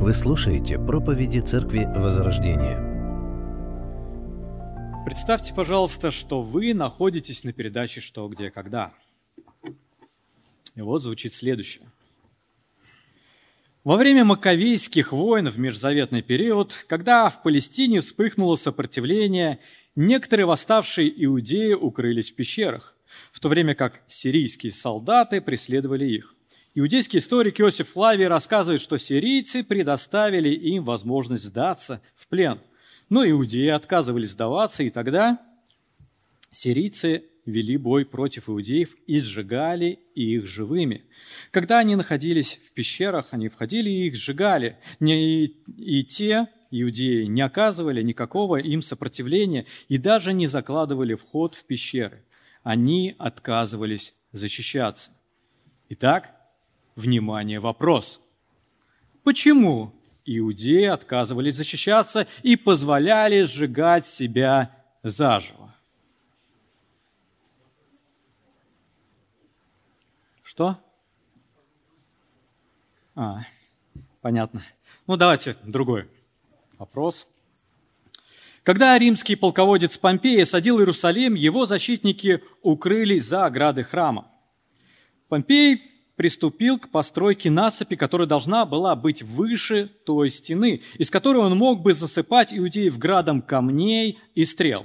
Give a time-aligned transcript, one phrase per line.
[0.00, 2.78] Вы слушаете проповеди Церкви Возрождения.
[5.04, 8.94] Представьте, пожалуйста, что вы находитесь на передаче «Что, где, когда».
[10.76, 11.90] И вот звучит следующее.
[13.82, 19.58] Во время Маковейских войн в межзаветный период, когда в Палестине вспыхнуло сопротивление,
[19.96, 22.96] некоторые восставшие иудеи укрылись в пещерах,
[23.32, 26.36] в то время как сирийские солдаты преследовали их.
[26.78, 32.60] Иудейский историк Иосиф Флавий рассказывает, что сирийцы предоставили им возможность сдаться в плен.
[33.08, 35.40] Но иудеи отказывались сдаваться, и тогда
[36.52, 41.04] сирийцы вели бой против иудеев и сжигали их живыми.
[41.50, 44.78] Когда они находились в пещерах, они входили и их сжигали.
[45.00, 45.46] И,
[45.78, 52.22] и те, иудеи, не оказывали никакого им сопротивления и даже не закладывали вход в пещеры.
[52.62, 55.10] Они отказывались защищаться.
[55.88, 56.37] Итак,
[56.98, 58.20] Внимание, вопрос.
[59.22, 59.94] Почему
[60.24, 64.74] иудеи отказывались защищаться и позволяли сжигать себя
[65.04, 65.72] заживо?
[70.42, 70.76] Что?
[73.14, 73.42] А,
[74.20, 74.64] понятно.
[75.06, 76.08] Ну, давайте другой
[76.78, 77.28] вопрос.
[78.64, 84.26] Когда римский полководец Помпей осадил Иерусалим, его защитники укрылись за ограды храма.
[85.28, 91.56] Помпей приступил к постройке насыпи, которая должна была быть выше той стены, из которой он
[91.56, 94.84] мог бы засыпать иудеев градом камней и стрел.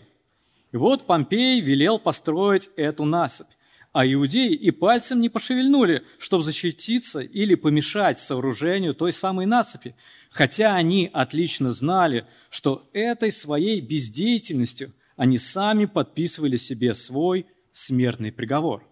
[0.71, 3.47] И вот Помпей велел построить эту насыпь,
[3.91, 9.95] а иудеи и пальцем не пошевельнули, чтобы защититься или помешать сооружению той самой насыпи,
[10.29, 18.87] хотя они отлично знали, что этой своей бездеятельностью они сами подписывали себе свой смертный приговор.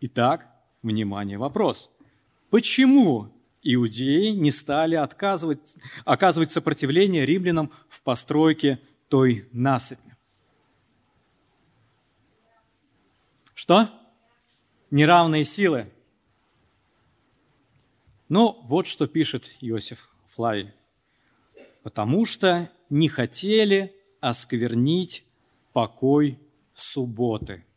[0.00, 0.46] Итак,
[0.82, 1.90] Внимание, вопрос.
[2.48, 3.30] Почему
[3.62, 5.60] иудеи не стали отказывать,
[6.06, 10.16] оказывать сопротивление римлянам в постройке той насыпи?
[13.52, 13.90] Что?
[14.90, 15.92] Неравные силы.
[18.30, 20.72] Ну, вот что пишет Иосиф Флавий.
[21.82, 25.24] Потому что не хотели осквернить
[25.74, 26.40] покой
[26.72, 27.64] субботы–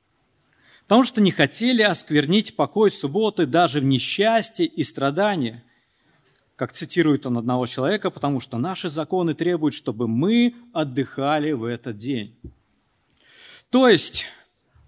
[0.93, 5.63] потому что не хотели осквернить покой субботы даже в несчастье и страдании.
[6.55, 11.97] Как цитирует он одного человека, потому что наши законы требуют, чтобы мы отдыхали в этот
[11.97, 12.37] день.
[13.71, 14.27] То есть,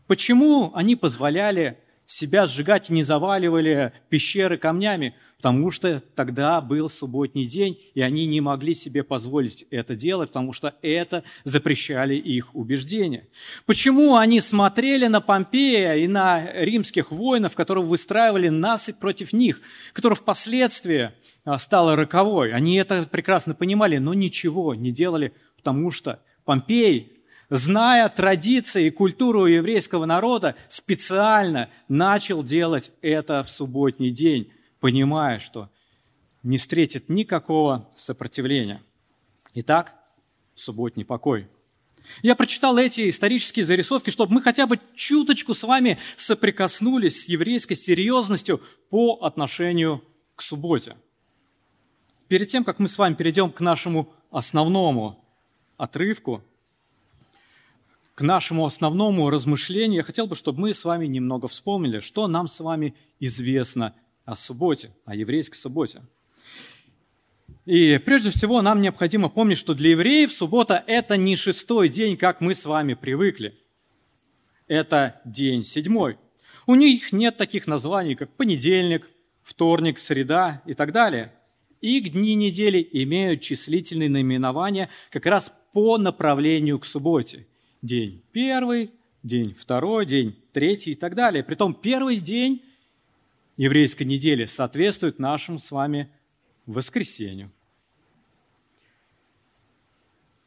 [0.05, 5.15] почему они позволяли себя сжигать и не заваливали пещеры камнями?
[5.37, 10.53] Потому что тогда был субботний день, и они не могли себе позволить это делать, потому
[10.53, 13.27] что это запрещали их убеждения.
[13.65, 19.61] Почему они смотрели на Помпея и на римских воинов, которые выстраивали насыпь против них,
[19.93, 21.11] которая впоследствии
[21.43, 22.51] а, стала роковой?
[22.51, 29.45] Они это прекрасно понимали, но ничего не делали, потому что Помпей, зная традиции и культуру
[29.45, 34.49] еврейского народа, специально начал делать это в субботний день
[34.79, 35.69] понимая, что
[36.43, 38.83] не встретит никакого сопротивления.
[39.53, 39.95] Итак,
[40.53, 41.47] субботний покой.
[42.21, 47.75] Я прочитал эти исторические зарисовки, чтобы мы хотя бы чуточку с вами соприкоснулись с еврейской
[47.75, 50.03] серьезностью по отношению
[50.35, 50.97] к субботе.
[52.27, 55.23] Перед тем, как мы с вами перейдем к нашему основному
[55.77, 56.43] отрывку,
[58.15, 62.47] к нашему основному размышлению, я хотел бы, чтобы мы с вами немного вспомнили, что нам
[62.47, 63.93] с вами известно
[64.25, 66.01] о субботе, о еврейской субботе.
[67.65, 72.41] И прежде всего нам необходимо помнить, что для евреев суббота– это не шестой день, как
[72.41, 73.57] мы с вами привыкли.
[74.67, 76.17] Это день седьмой.
[76.67, 79.09] У них нет таких названий, как понедельник,
[79.43, 81.33] вторник, среда и так далее.
[81.81, 87.45] Их дни недели имеют числительные наименования как раз по направлению к субботе.
[87.83, 91.43] День первый, день второй, день третий и так далее.
[91.43, 92.63] Притом первый день
[93.57, 96.09] еврейской недели соответствует нашему с вами
[96.65, 97.51] воскресенью.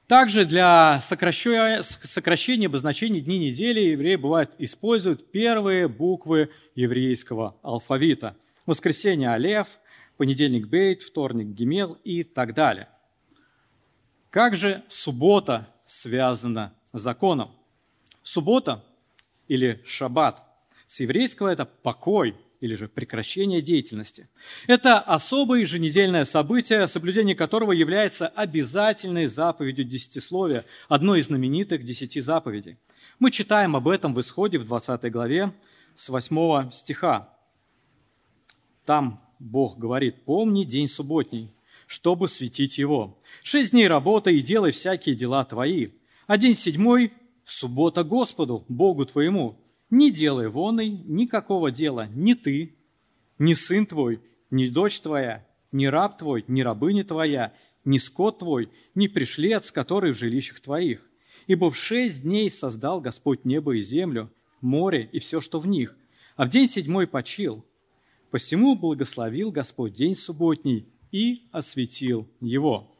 [0.06, 8.34] Также для сокращения, обозначений дней недели евреи бывают используют первые буквы еврейского алфавита.
[8.64, 9.78] Воскресенье– Алеф,
[10.16, 12.88] понедельник– Бейт, вторник– Гемел и так далее.
[14.30, 17.50] Как же суббота связана с законом?
[18.22, 18.82] Суббота
[19.46, 20.42] или шаббат
[20.86, 24.28] с еврейского– это покой– или же прекращение деятельности.
[24.66, 32.78] Это особое еженедельное событие, соблюдение которого является обязательной заповедью десятисловия, одной из знаменитых десяти заповедей.
[33.18, 35.52] Мы читаем об этом в Исходе в 20 главе
[35.94, 37.34] с 8 стиха.
[38.84, 41.52] Там Бог говорит, «Помни день субботний,
[41.86, 43.18] чтобы светить его.
[43.42, 45.88] Шесть дней работай и делай всякие дела твои.
[46.26, 47.12] А день седьмой–
[47.44, 49.58] суббота Господу, Богу твоему.
[49.90, 52.74] Не делай воной никакого дела, ни ты,
[53.38, 54.20] ни сын твой,
[54.50, 57.54] ни дочь твоя, ни раб твой, ни рабыня твоя,
[57.84, 61.02] ни скот твой, ни пришлец, который в жилищах твоих.
[61.46, 64.30] Ибо в шесть дней создал Господь небо и землю,
[64.60, 65.96] море и все, что в них,
[66.36, 67.64] а в день седьмой почил.
[68.30, 72.94] Посему благословил Господь день субботний и осветил его.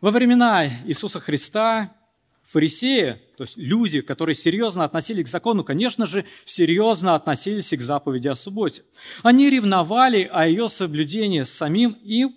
[0.00, 1.96] Во времена Иисуса Христа
[2.42, 7.80] фарисеи, то есть люди, которые серьезно относились к закону, конечно же, серьезно относились и к
[7.80, 8.82] заповеди о субботе.
[9.22, 12.34] Они ревновали о ее соблюдении самим им,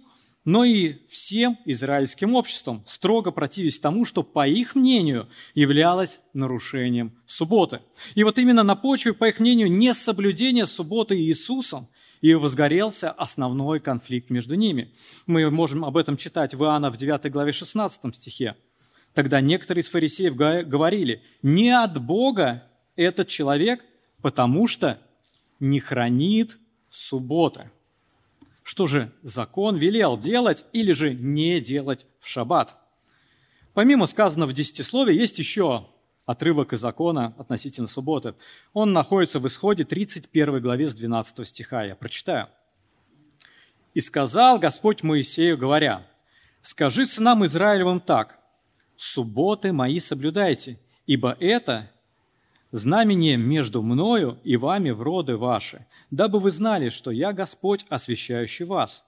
[0.48, 7.82] но и всем израильским обществом, строго противясь тому, что, по их мнению, являлось нарушением субботы.
[8.16, 11.90] И вот именно на почве, по их мнению, несоблюдения субботы Иисусом
[12.22, 14.94] и возгорелся основной конфликт между ними.
[15.26, 18.56] Мы можем об этом читать в Иоанна в 9 главе 16 стихе.
[19.18, 23.84] Тогда некоторые из фарисеев говорили, не от Бога этот человек,
[24.22, 25.02] потому что
[25.60, 26.60] не хранит
[26.92, 27.72] субботы.
[28.62, 32.76] Что же закон велел делать или же не делать в шаббат?
[33.74, 35.88] Помимо сказанного в десятисловии, есть еще
[36.28, 38.36] отрывок из закона относительно субботы.
[38.74, 41.84] Он находится в исходе 31 главе с 12 стиха.
[41.86, 42.50] Я прочитаю.
[43.96, 46.06] «И сказал Господь Моисею, говоря,
[46.62, 48.38] «Скажи сынам Израилевым так,
[48.98, 51.90] субботы мои соблюдайте, ибо это
[52.72, 58.66] знамение между мною и вами в роды ваши, дабы вы знали, что я Господь, освящающий
[58.66, 59.04] вас.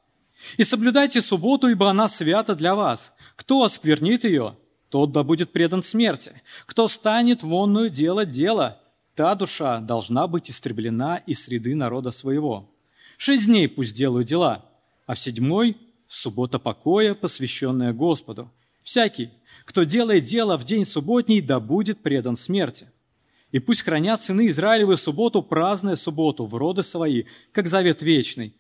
[0.58, 3.12] И соблюдайте субботу, ибо она свята для вас.
[3.36, 4.56] Кто осквернит ее,
[4.90, 6.42] тот да будет предан смерти.
[6.66, 8.80] Кто станет вонную делать дело,
[9.16, 12.70] та душа должна быть истреблена из среды народа своего.
[13.18, 14.66] Шесть дней пусть делают дела,
[15.06, 15.76] а в седьмой–
[16.08, 18.50] суббота покоя, посвященная Господу.
[18.82, 19.30] Всякий,
[19.70, 22.88] кто делает дело в день субботний, да будет предан смерти.
[23.52, 28.56] И пусть хранят сыны Израилевы субботу, праздная субботу, в роды свои, как завет вечный.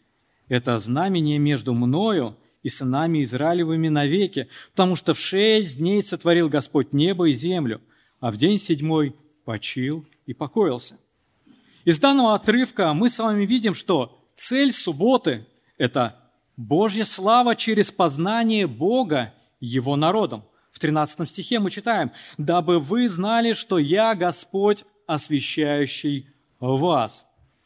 [0.49, 6.93] Это знамение между мною и сынами Израилевыми навеки, потому что в шесть дней сотворил Господь
[6.93, 7.81] небо и землю,
[8.19, 9.15] а в день седьмой
[9.45, 10.99] почил и покоился.
[11.85, 15.47] Из данного отрывка мы с вами видим, что цель субботы–
[15.79, 16.19] это
[16.55, 20.43] Божья слава через познание Бога Его народом.
[20.79, 26.29] В 13 стихе мы читаем, «Дабы вы знали, что я Господь, освящающий
[26.61, 27.25] вас»,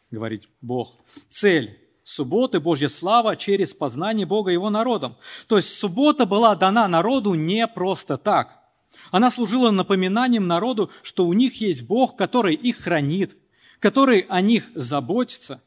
[0.09, 0.95] говорит Бог.
[1.29, 5.15] Цель субботы– Божья слава через познание Бога Его народом.
[5.45, 8.63] То есть суббота была дана народу не просто так.
[9.11, 13.37] Она служила напоминанием народу, что у них есть Бог, который их хранит,
[13.79, 15.61] который о них заботится.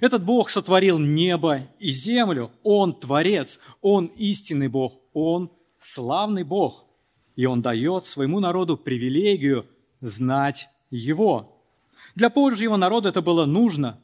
[0.00, 2.50] Этот Бог сотворил небо и землю.
[2.64, 6.87] Он Творец, Он истинный Бог, Он славный Бог
[7.38, 9.64] и Он дает своему народу привилегию
[10.00, 11.62] знать Его.
[12.16, 14.00] Для Божьего народа это было нужно,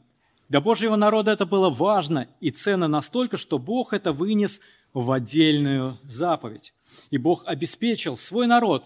[0.47, 4.61] для Божьего народа это было важно и ценно настолько, что Бог это вынес
[4.93, 6.73] в отдельную заповедь.
[7.09, 8.85] И Бог обеспечил свой народ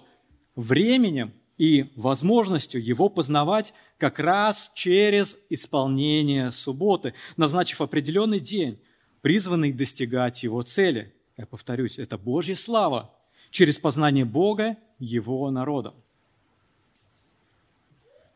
[0.56, 8.80] временем и возможностью его познавать как раз через исполнение субботы, назначив определенный день,
[9.22, 11.14] призванный достигать его цели.
[11.38, 13.14] Я повторюсь, это Божья слава,
[13.52, 15.94] через познание Бога Его народом.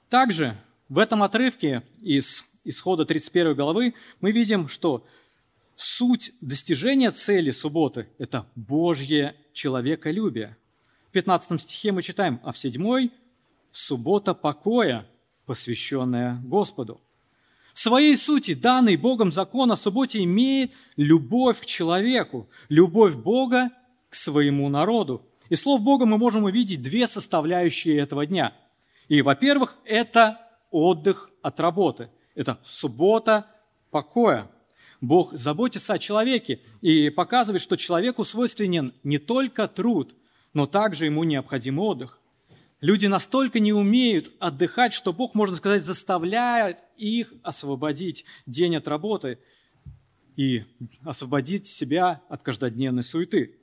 [0.10, 0.58] Также
[0.90, 5.06] в этом отрывке из исхода 31 главы мы видим, что
[5.76, 10.56] суть достижения цели субботы– это Божье человеколюбие.
[11.10, 13.12] В 15 стихе мы читаем, а в седьмой–
[13.72, 15.08] суббота покоя,
[15.46, 17.02] посвященная Господу.
[17.74, 23.72] В своей сути данный Богом закон о субботе имеет любовь к человеку, любовь Бога
[24.14, 25.26] к своему народу.
[25.50, 28.54] И слов Бога мы можем увидеть две составляющие этого дня.
[29.08, 30.40] И, во-первых, это
[30.70, 32.10] отдых от работы.
[32.36, 33.48] Это суббота
[33.90, 34.52] покоя.
[35.02, 40.16] Бог заботится о человеке и показывает, что человеку свойственен не только труд,
[40.54, 42.20] но также ему необходим отдых.
[42.82, 49.40] Люди настолько не умеют отдыхать, что Бог, можно сказать, заставляет их освободить день от работы
[50.36, 50.66] и
[51.04, 53.58] освободить себя от каждодневной суеты.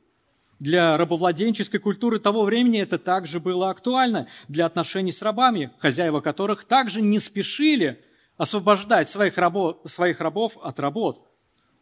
[0.61, 6.65] Для рабовладенческой культуры того времени это также было актуально для отношений с рабами, хозяева которых
[6.65, 8.05] также не спешили
[8.37, 11.27] освобождать своих рабов, своих рабов от работ.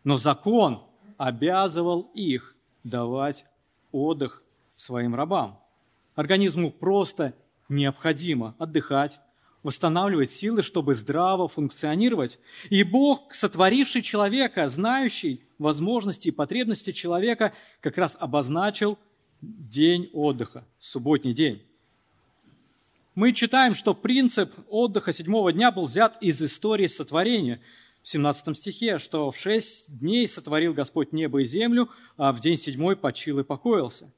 [0.04, 0.84] Но закон
[1.16, 2.54] обязывал их
[2.84, 3.44] давать
[3.90, 4.44] отдых
[4.76, 5.58] своим рабам.
[6.14, 7.34] Организму просто
[7.68, 9.18] необходимо отдыхать,
[9.62, 12.38] восстанавливать силы, чтобы здраво функционировать.
[12.70, 18.98] И Бог, сотворивший человека, знающий возможности и потребности человека, как раз обозначил
[19.40, 21.62] день отдыха, субботний день.
[23.14, 27.60] Мы читаем, что принцип отдыха седьмого дня был взят из истории сотворения–
[28.02, 32.56] в 17 стихе, что в шесть дней сотворил Господь небо и землю, а в день
[32.56, 34.10] седьмой почил и покоился.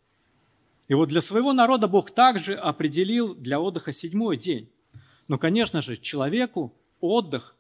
[0.87, 4.71] И вот для своего народа Бог также определил для отдыха седьмой день.
[5.31, 7.55] Но, конечно же, человеку отдых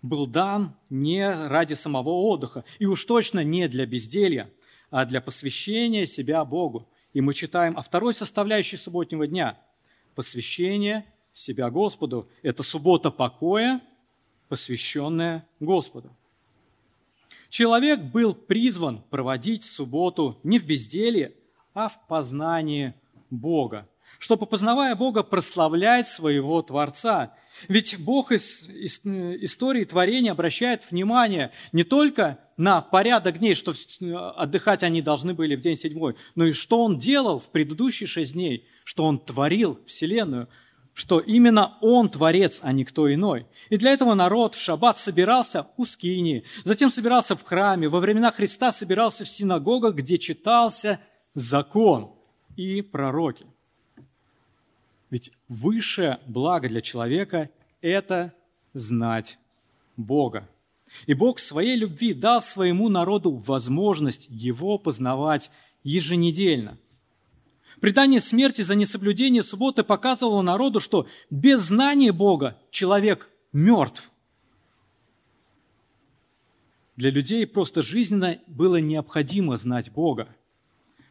[0.00, 4.48] был дан не ради самого отдыха, и уж точно не для безделья,
[4.92, 6.88] а для посвящения себя Богу.
[7.14, 9.58] И мы читаем о второй составляющей субботнего дня–
[10.14, 12.28] посвящение себя Господу.
[12.42, 13.80] Это суббота покоя–
[14.48, 16.12] посвященное Господу.
[17.48, 21.34] Человек был призван проводить субботу не в безделье,
[21.74, 22.94] а в познании
[23.30, 27.34] Бога, чтобы, познавая Бога, прославлять своего Творца.
[27.68, 33.72] Ведь Бог из, из истории творения обращает внимание не только на порядок дней, что
[34.36, 38.32] отдыхать они должны были в день седьмой, но и что Он делал в предыдущие шесть
[38.32, 40.48] дней, что Он творил Вселенную–
[40.96, 43.46] что именно Он творец, а не кто иной.
[43.68, 48.32] И для этого народ в шаббат собирался у Скинии, затем собирался в храме, во времена
[48.32, 50.98] Христа собирался в синагогах, где читался
[51.34, 52.14] закон
[52.56, 53.44] и пророки.
[55.10, 58.34] Ведь высшее благо для человека– это
[58.74, 59.38] знать
[59.96, 60.48] Бога.
[61.06, 65.50] И Бог своей любви дал своему народу возможность его познавать
[65.82, 66.78] еженедельно–
[67.80, 74.10] Предание смерти за несоблюдение субботы показывало народу, что без знания Бога человек мертв.
[76.96, 80.34] Для людей просто жизненно было необходимо знать Бога.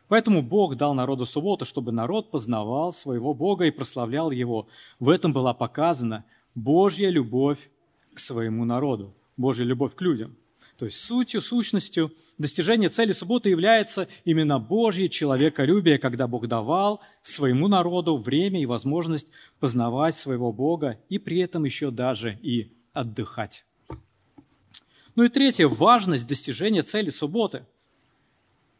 [0.08, 4.68] Поэтому Бог дал народу субботу, чтобы народ познавал своего Бога и прославлял Его.
[5.00, 7.70] В этом была показана Божья любовь
[8.14, 10.36] к своему народу, Божья любовь к людям–
[10.78, 17.68] то есть сутью, сущностью достижения цели субботы является именно Божье человеколюбие, когда Бог давал своему
[17.70, 23.66] народу время и возможность познавать своего Бога и при этом еще даже и отдыхать.
[25.16, 27.66] Ну и третье, важность достижения цели субботы.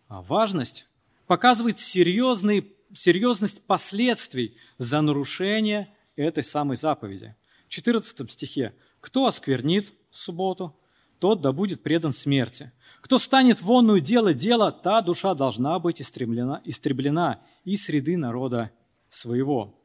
[0.10, 0.88] А важность
[1.28, 7.36] показывает серьезный, серьезность последствий за нарушение этой самой заповеди.
[7.68, 10.76] В 14 стихе «Кто осквернит субботу,
[11.20, 12.72] тот да будет предан смерти.
[13.02, 18.72] Кто станет вонную делать дело, та душа должна быть истреблена, истреблена из среды народа
[19.10, 19.80] своего.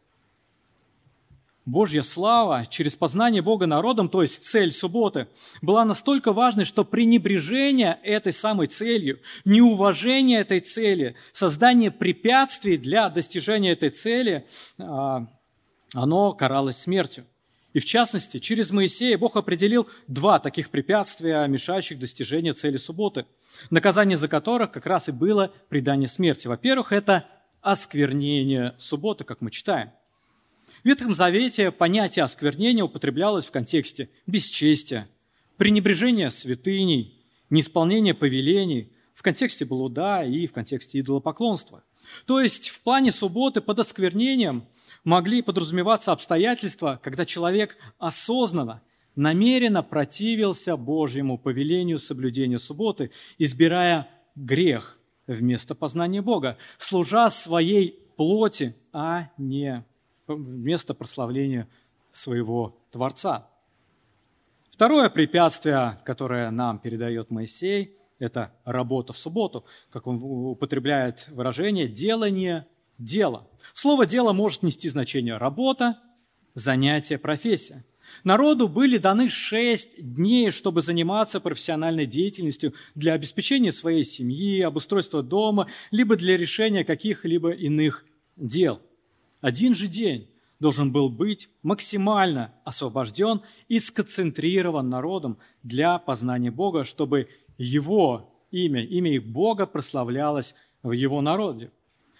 [1.70, 5.28] Божья слава через познание Бога народом, то есть цель субботы,
[5.62, 13.70] была настолько важной, что пренебрежение этой самой целью, неуважение этой цели, создание препятствий для достижения
[13.70, 14.46] этой цели,
[14.78, 15.28] а,
[15.94, 17.24] оно каралось смертью.
[17.72, 23.26] И в частности, через Моисея Бог определил два таких препятствия, мешающих достижению цели субботы,
[23.70, 26.48] наказание за которых как раз и было предание смерти.
[26.48, 27.26] Во-первых, это
[27.60, 29.92] осквернение субботы, как мы читаем.
[30.82, 35.08] В Ветхом Завете понятие осквернения употреблялось в контексте бесчестия,
[35.56, 41.84] пренебрежения святыней, неисполнения повелений, в контексте блуда и в контексте идолопоклонства.
[42.26, 44.66] То есть в плане субботы под осквернением–
[45.04, 48.82] могли подразумеваться обстоятельства, когда человек осознанно,
[49.16, 59.30] намеренно противился Божьему повелению соблюдения субботы, избирая грех вместо познания Бога, служа своей плоти, а
[59.36, 59.84] не
[60.34, 61.68] вместо прославления
[62.12, 63.48] своего Творца.
[64.70, 72.66] Второе препятствие, которое нам передает Моисей, это работа в субботу, как он употребляет выражение «делание
[72.98, 73.48] дела».
[73.72, 75.98] Слово «дело» может нести значение работа,
[76.54, 77.84] занятие, профессия.
[78.24, 85.68] Народу были даны шесть дней, чтобы заниматься профессиональной деятельностью для обеспечения своей семьи, обустройства дома,
[85.90, 88.04] либо для решения каких-либо иных
[88.36, 88.80] дел.
[89.40, 90.28] Один же день
[90.58, 99.14] должен был быть максимально освобожден и сконцентрирован народом для познания Бога, чтобы его имя, имя
[99.14, 101.70] их Бога прославлялось в его народе.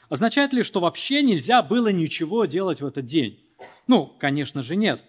[0.09, 3.45] Означает ли, что вообще нельзя было ничего делать в этот день?
[3.87, 5.03] Ну, конечно же, нет.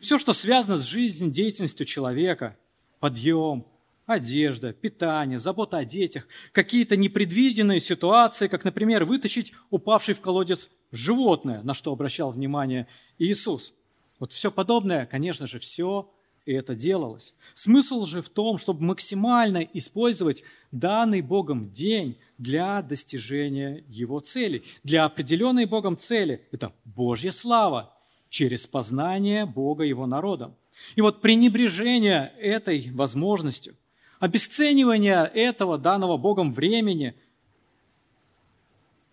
[0.00, 2.56] Все, что связано с жизнью, деятельностью человека,
[3.00, 3.66] подъем,
[4.08, 11.62] одежда, питание, забота о детях, какие-то непредвиденные ситуации, как, например, вытащить упавший в колодец животное,
[11.62, 12.88] на что обращал внимание
[13.18, 13.74] Иисус.
[14.18, 16.10] Вот все подобное, конечно же, все
[16.46, 17.34] и это делалось.
[17.54, 24.64] Смысл же в том, чтобы максимально использовать данный Богом день для достижения его цели.
[24.82, 27.94] Для определенной Богом цели– это Божья слава
[28.30, 30.54] через познание Бога Его народом.
[30.96, 33.76] И вот пренебрежение этой возможностью,
[34.20, 37.14] обесценивание этого данного Богом времени,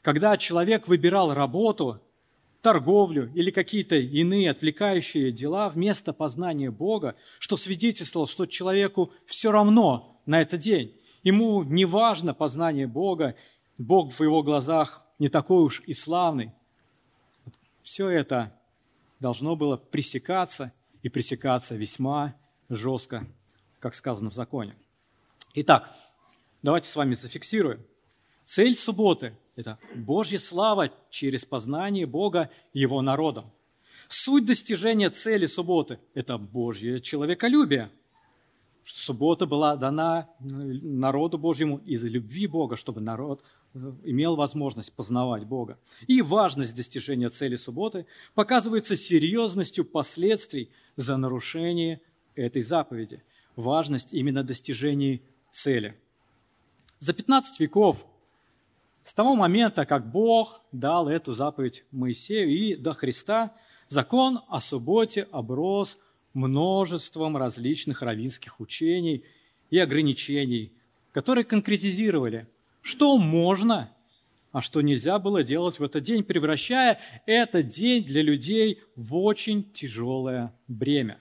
[0.02, 2.02] когда человек выбирал работу,
[2.62, 10.20] торговлю или какие-то иные отвлекающие дела вместо познания Бога, что свидетельствовало, что человеку все равно
[10.26, 10.96] на этот день.
[11.22, 13.36] Ему не важно познание Бога,
[13.78, 16.52] Бог в его глазах не такой уж и славный.
[17.84, 18.52] Все это
[19.20, 20.72] должно было пресекаться
[21.04, 22.36] и пресекаться весьма
[22.70, 23.28] жестко,
[23.80, 24.76] как сказано в законе.
[25.58, 25.90] Итак,
[26.62, 27.80] давайте с вами зафиксируем.
[28.44, 33.50] Цель субботы– это Божья слава через познание Бога Его народом.
[34.10, 37.90] Суть достижения цели субботы– это Божье человеколюбие.
[38.84, 43.42] Суббота была дана народу Божьему из-за любви Бога, чтобы народ
[44.04, 45.80] имел возможность познавать Бога.
[46.06, 52.02] И важность достижения цели субботы показывается серьезностью последствий за нарушение
[52.36, 53.24] этой заповеди.
[53.56, 55.22] Важность именно достижения
[55.56, 55.96] цели.
[57.00, 58.06] За 15 веков,
[59.04, 63.54] с того момента, как Бог дал эту заповедь Моисею и до Христа,
[63.88, 65.98] закон о субботе оброс
[66.34, 69.24] множеством различных раввинских учений
[69.70, 70.72] и ограничений,
[71.12, 72.48] которые конкретизировали–
[72.86, 73.92] что можно,
[74.52, 79.64] а что нельзя было делать в этот день, превращая этот день для людей в очень
[79.72, 81.20] тяжелое бремя.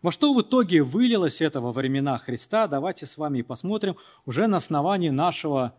[0.00, 4.58] Во что в итоге вылилось это во времена Христа, давайте с вами посмотрим уже на
[4.58, 5.74] основании нашего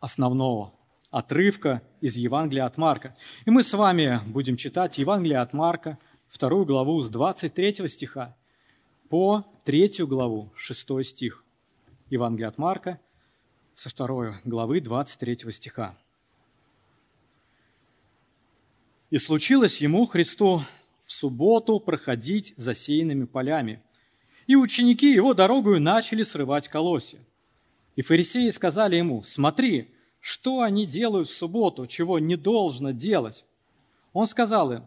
[0.00, 0.72] основного
[1.10, 3.14] отрывка из Евангелия от Марка.
[3.44, 5.98] И мы с вами будем читать Евангелие от Марка,
[6.28, 8.36] вторую главу с 23 стиха
[9.10, 11.44] по третью главу, 6 стих.
[12.08, 12.98] Евангелие от Марка,
[13.74, 15.94] со второй главы 23 стиха.
[19.10, 20.62] «И случилось ему, Христу,
[21.08, 23.82] в субботу проходить засеянными полями,
[24.46, 27.18] и ученики его дорогою начали срывать колосья.
[27.96, 29.88] И фарисеи сказали ему, смотри,
[30.20, 33.46] что они делают в субботу, чего не должно делать.
[34.12, 34.84] Он сказал им,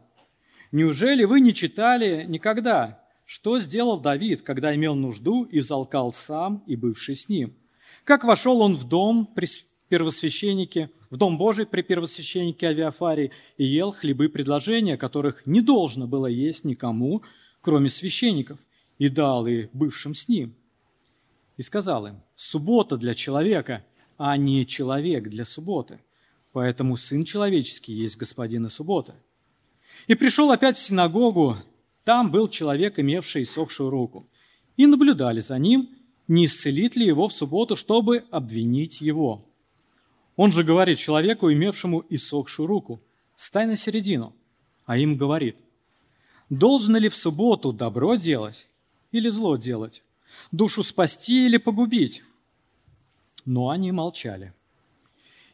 [0.71, 6.75] неужели вы не читали никогда, что сделал Давид, когда имел нужду и залкал сам и
[6.75, 7.55] бывший с ним?
[8.03, 9.47] Как вошел он в дом при
[9.89, 16.25] первосвященнике, в дом Божий при первосвященнике Авиафарии и ел хлебы предложения, которых не должно было
[16.25, 17.21] есть никому,
[17.61, 18.59] кроме священников,
[18.97, 20.55] и дал и бывшим с ним.
[21.57, 23.85] И сказал им, суббота для человека,
[24.17, 25.99] а не человек для субботы.
[26.53, 29.15] Поэтому Сын Человеческий есть Господин и суббота.
[30.07, 31.57] И пришел опять в синагогу,
[32.03, 34.27] там был человек, имевший сохшую руку.
[34.77, 35.89] И наблюдали за ним–
[36.31, 39.45] не исцелит ли его в субботу, чтобы обвинить его.
[40.35, 43.01] Он же говорит человеку, имевшему иссохшую руку,
[43.35, 44.33] «Стай на середину»,
[44.85, 45.57] а им говорит,
[46.49, 48.67] «Должно ли в субботу добро делать
[49.11, 50.03] или зло делать,
[50.51, 52.23] душу спасти или погубить?»
[53.45, 54.53] Но они молчали.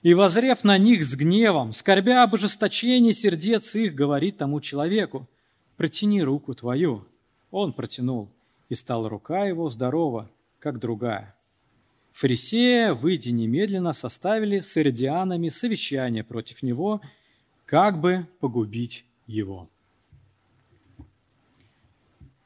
[0.02, 5.28] И, возрев на них с гневом, скорбя об ожесточении сердец их, говорит тому человеку,
[5.76, 7.06] «Протяни руку твою».
[7.52, 8.30] Он протянул,
[8.70, 11.37] и стала рука его здорова, как другая.
[12.18, 17.00] Фарисея, выйдя немедленно, составили с иродианами совещание против него,
[17.68, 19.70] как бы погубить его.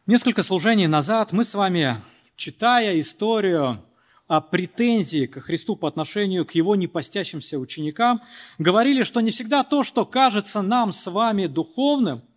[0.05, 2.01] Несколько служений назад мы с вами,
[2.35, 3.81] читая историю
[4.27, 8.19] о претензии к Христу по отношению к его непостящимся ученикам,
[8.57, 12.23] говорили, что не всегда то, что кажется нам с вами духовным–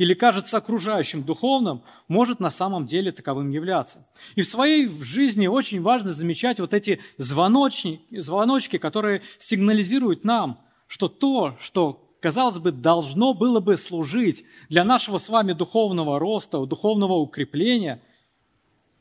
[0.00, 4.06] или кажется окружающим духовным, может на самом деле таковым являться.
[4.34, 11.08] И в своей жизни очень важно замечать вот эти звоночки, звоночки, которые сигнализируют нам, что
[11.08, 17.16] то, что казалось бы, должно было бы служить для нашего с вами духовного роста, духовного
[17.16, 18.00] укрепления,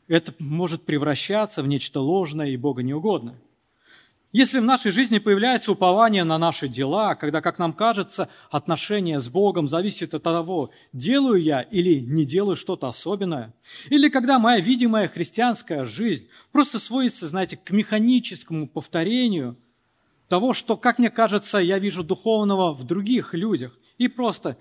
[0.09, 3.39] это может превращаться в нечто ложное и Бога неугодное.
[4.31, 9.27] Если в нашей жизни появляется упование на наши дела, когда, как нам кажется, отношение с
[9.27, 13.55] Богом зависит от того, делаю я или не делаю что-то особенное,
[13.89, 19.57] или когда моя видимая христианская жизнь просто сводится, знаете, к механическому повторению
[20.27, 24.57] того, что, как мне кажется, я вижу духовного в других людях, и просто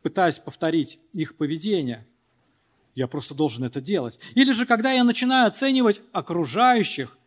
[0.00, 2.06] пытаюсь повторить их поведение,
[2.94, 4.18] я просто должен это делать.
[4.34, 7.18] Или же, когда я начинаю оценивать окружающих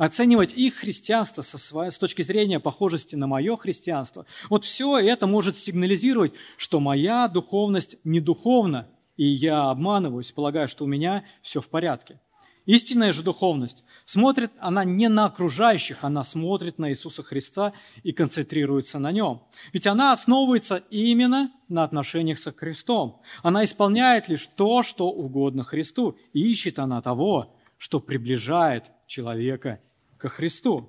[0.00, 5.26] оценивать их христианство со своей, с точки зрения похожести на мое христианство, вот все это
[5.26, 11.60] может сигнализировать, что моя духовность не духовна, и я обманываюсь, полагаю, что у меня все
[11.60, 12.18] в порядке.
[12.64, 18.98] Истинная же духовность смотрит она не на окружающих, она смотрит на Иисуса Христа и концентрируется
[18.98, 19.42] на нем.
[19.74, 23.20] Ведь она основывается именно на отношениях со Христом.
[23.42, 29.80] Она исполняет лишь то, что угодно Христу, и ищет она того, что приближает человека
[30.20, 30.88] ко Христу.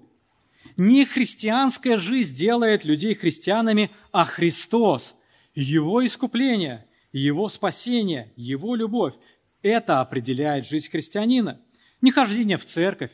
[0.77, 5.15] Не христианская жизнь делает людей христианами, а Христос,
[5.55, 9.15] Его искупление, Его спасение, Его любовь.
[9.61, 11.61] Это определяет жизнь христианина.
[12.01, 13.11] Не хождение в церковь,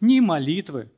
[0.00, 0.90] ни молитвы,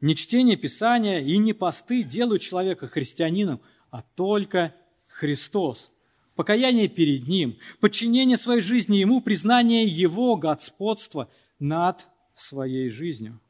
[0.00, 4.74] не чтение Писания и не посты делают человека христианином, а только
[5.08, 5.90] Христос.
[6.34, 13.40] Покаяние перед Ним, подчинение своей жизни Ему, признание Его господства над своей жизнью.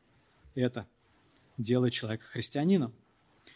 [0.57, 0.87] Это
[1.59, 2.93] делает человека христианином.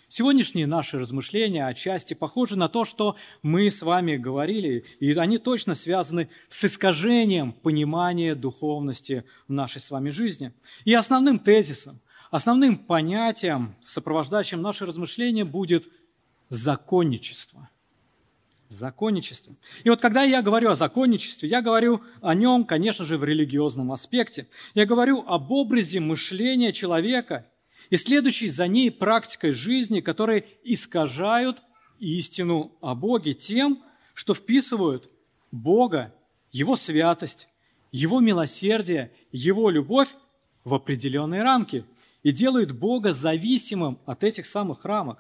[0.07, 5.77] Сегодняшние наши размышления отчасти похожи на то, что мы с вами говорили, и они точно
[5.77, 10.53] связаны с искажением понимания духовности в нашей с вами жизни.
[10.85, 15.89] И основным тезисом, основным понятием, сопровождающим наши размышления, будет
[16.49, 17.71] законничество.
[18.71, 19.55] Законничество.
[19.85, 23.93] И вот когда я говорю о законничестве, я говорю о нем, конечно же, в религиозном
[23.93, 24.47] аспекте.
[24.73, 27.47] Я говорю об образе мышления человека–
[27.91, 31.61] и следующей за ней практикой жизни, которые искажают
[31.99, 33.83] истину о Боге тем,
[34.15, 35.11] что вписывают
[35.51, 36.15] Бога,
[36.53, 37.49] Его святость,
[37.91, 40.15] Его милосердие, Его любовь
[40.65, 41.85] в определенные рамки
[42.23, 45.19] и делают Бога зависимым от этих самых рамок.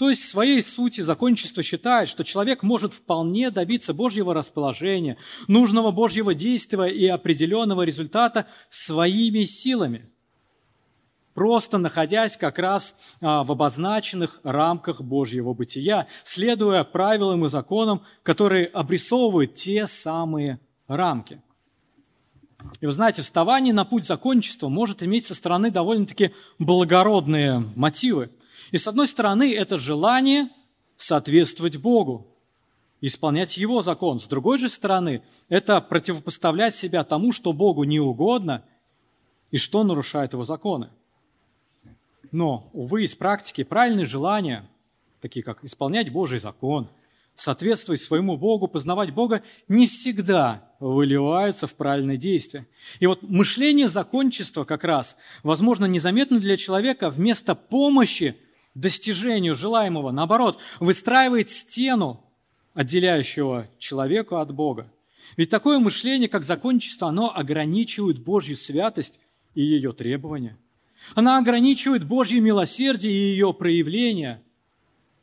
[0.00, 5.90] То есть в своей сути закончество считает, что человек может вполне добиться Божьего расположения, нужного
[5.90, 10.08] Божьего действия и определенного результата своими силами–
[11.34, 18.66] просто находясь как раз а, в обозначенных рамках Божьего бытия, следуя правилам и законам, которые
[18.66, 21.42] обрисовывают те самые рамки.
[22.80, 28.30] И вы знаете, вставание на путь закончества может иметь со стороны довольно-таки благородные мотивы.
[28.70, 30.48] И с одной стороны, это желание
[30.96, 32.26] соответствовать Богу,
[33.00, 34.20] исполнять Его закон.
[34.20, 38.64] С другой же стороны, это противопоставлять себя тому, что Богу не угодно
[39.50, 40.90] и что нарушает Его законы.
[42.32, 44.68] Но, увы, из практики правильные желания,
[45.20, 46.88] такие как исполнять Божий закон,
[47.34, 52.66] соответствовать своему Богу, познавать Бога, не всегда выливаются в правильные действия.
[53.00, 58.36] И вот мышление закончества как раз, возможно, незаметно для человека вместо помощи
[58.74, 62.24] достижению желаемого, наоборот, выстраивает стену,
[62.74, 64.92] отделяющего человека от Бога.
[65.36, 69.20] Ведь такое мышление, как закончество, оно ограничивает Божью святость
[69.54, 70.56] и ее требования–
[71.14, 74.42] она ограничивает Божье милосердие и ее проявление.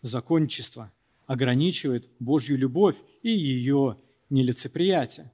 [0.01, 0.91] Закончество
[1.25, 3.97] ограничивает Божью любовь и ее
[4.29, 5.31] нелицеприятие.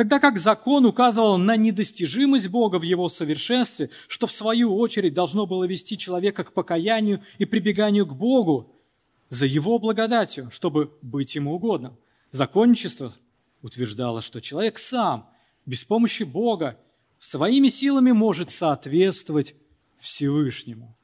[0.00, 5.44] Тогда как закон указывал на недостижимость Бога в его совершенстве, что в свою очередь должно
[5.44, 8.74] было вести человека к покаянию и прибеганию к Богу
[9.28, 11.98] за его благодатью, чтобы быть ему угодным.
[12.30, 13.12] Законничество
[13.60, 15.28] утверждало, что человек сам,
[15.66, 16.78] без помощи Бога,
[17.18, 19.54] своими силами может соответствовать
[19.98, 20.96] Всевышнему.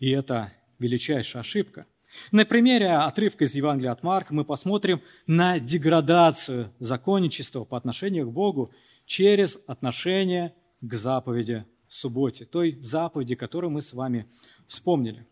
[0.00, 1.86] И это величайшая ошибка.
[2.32, 8.32] На примере отрывка из Евангелия от Марка мы посмотрим на деградацию законничества по отношению к
[8.32, 8.70] Богу
[9.06, 14.26] через отношение к заповеди субботе, той заповеди, которую мы с вами
[14.66, 15.26] вспомнили.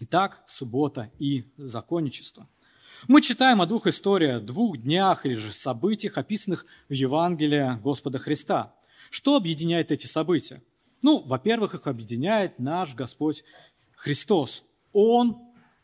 [0.00, 2.48] Итак, суббота и законничество–
[3.08, 8.74] мы читаем о двух историях, двух днях или же событиях, описанных в Евангелии Господа Христа.
[9.10, 10.62] Что объединяет эти события?
[11.02, 13.42] Ну, во-первых, их объединяет наш Господь
[13.96, 14.64] Христос.
[14.92, 15.38] Он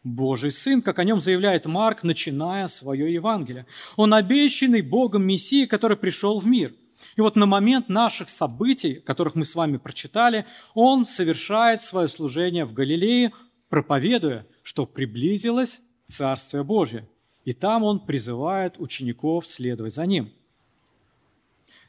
[0.07, 3.66] Божий Сын, как о нем заявляет Марк, начиная свое Евангелие.
[3.97, 6.75] Он обещанный Богом Мессия, который пришел в мир.
[7.16, 12.64] И вот на момент наших событий, которых мы с вами прочитали, он совершает свое служение
[12.64, 13.33] в Галилее,
[13.69, 17.09] проповедуя, что приблизилось Царствие Божие.
[17.45, 20.31] И там он призывает учеников следовать за ним.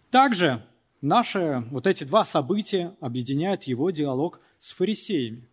[0.09, 0.65] Также
[1.01, 5.46] наши вот эти два события объединяют его диалог с фарисеями.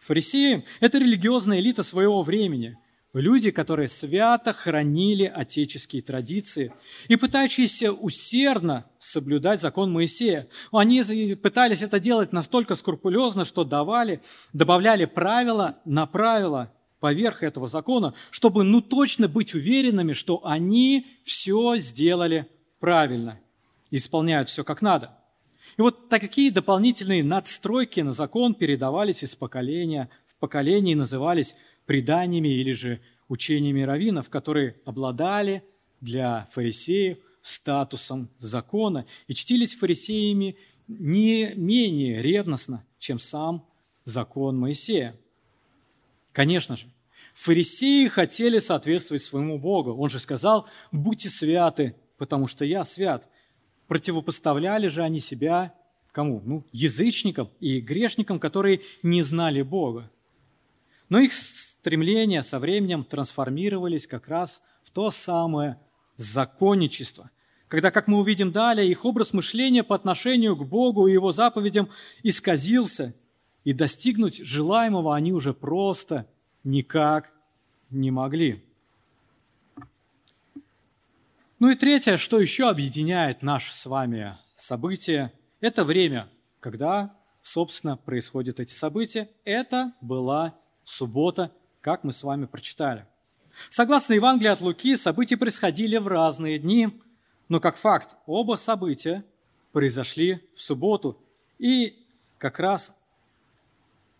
[0.00, 2.76] Фарисеи– это религиозная элита своего времени,
[3.12, 6.72] люди, которые свято хранили отеческие традиции
[7.08, 10.48] и пытающиеся усердно соблюдать закон Моисея.
[10.72, 11.02] Они
[11.34, 14.20] пытались это делать настолько скрупулезно, что давали,
[14.52, 21.76] добавляли правила на правила– поверх этого закона, чтобы ну точно быть уверенными, что они все
[21.78, 22.46] сделали
[22.78, 23.40] правильно,
[23.90, 25.16] исполняют все как надо.
[25.80, 32.48] И вот такие дополнительные надстройки на закон передавались из поколения в поколение и назывались преданиями
[32.48, 35.64] или же учениями раввинов, которые обладали
[36.02, 43.66] для фарисеев статусом закона и чтились фарисеями не менее ревностно, чем сам
[44.04, 45.16] закон Моисея.
[46.32, 46.88] Конечно же,
[47.32, 49.94] фарисеи хотели соответствовать своему Богу.
[49.94, 53.26] Он же сказал, будьте святы, потому что я свят.
[53.90, 55.74] Противопоставляли же они себя
[56.12, 56.40] кому?
[56.44, 60.08] Ну, язычникам и грешникам, которые не знали Бога.
[61.08, 65.76] Но их стремления со временем трансформировались как раз в то самое
[66.16, 67.32] законничество,
[67.66, 71.88] когда, как мы увидим далее, их образ мышления по отношению к Богу и Его заповедям
[72.22, 73.12] исказился,
[73.64, 76.28] и достигнуть желаемого они уже просто
[76.62, 77.32] никак
[77.90, 78.62] не могли.
[81.60, 88.60] Ну и третье, что еще объединяет наши с вами события, это время, когда, собственно, происходят
[88.60, 89.28] эти события.
[89.44, 93.04] Это была суббота, как мы с вами прочитали.
[93.68, 96.98] Согласно Евангелию от Луки, события происходили в разные дни,
[97.50, 99.22] но как факт, оба события
[99.72, 101.22] произошли в субботу.
[101.58, 102.06] И
[102.38, 102.96] как раз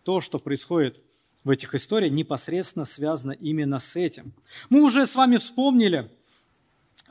[0.05, 1.01] то, что происходит
[1.45, 4.35] в этих историях, непосредственно связано именно с этим.
[4.69, 6.11] Мы уже с вами вспомнили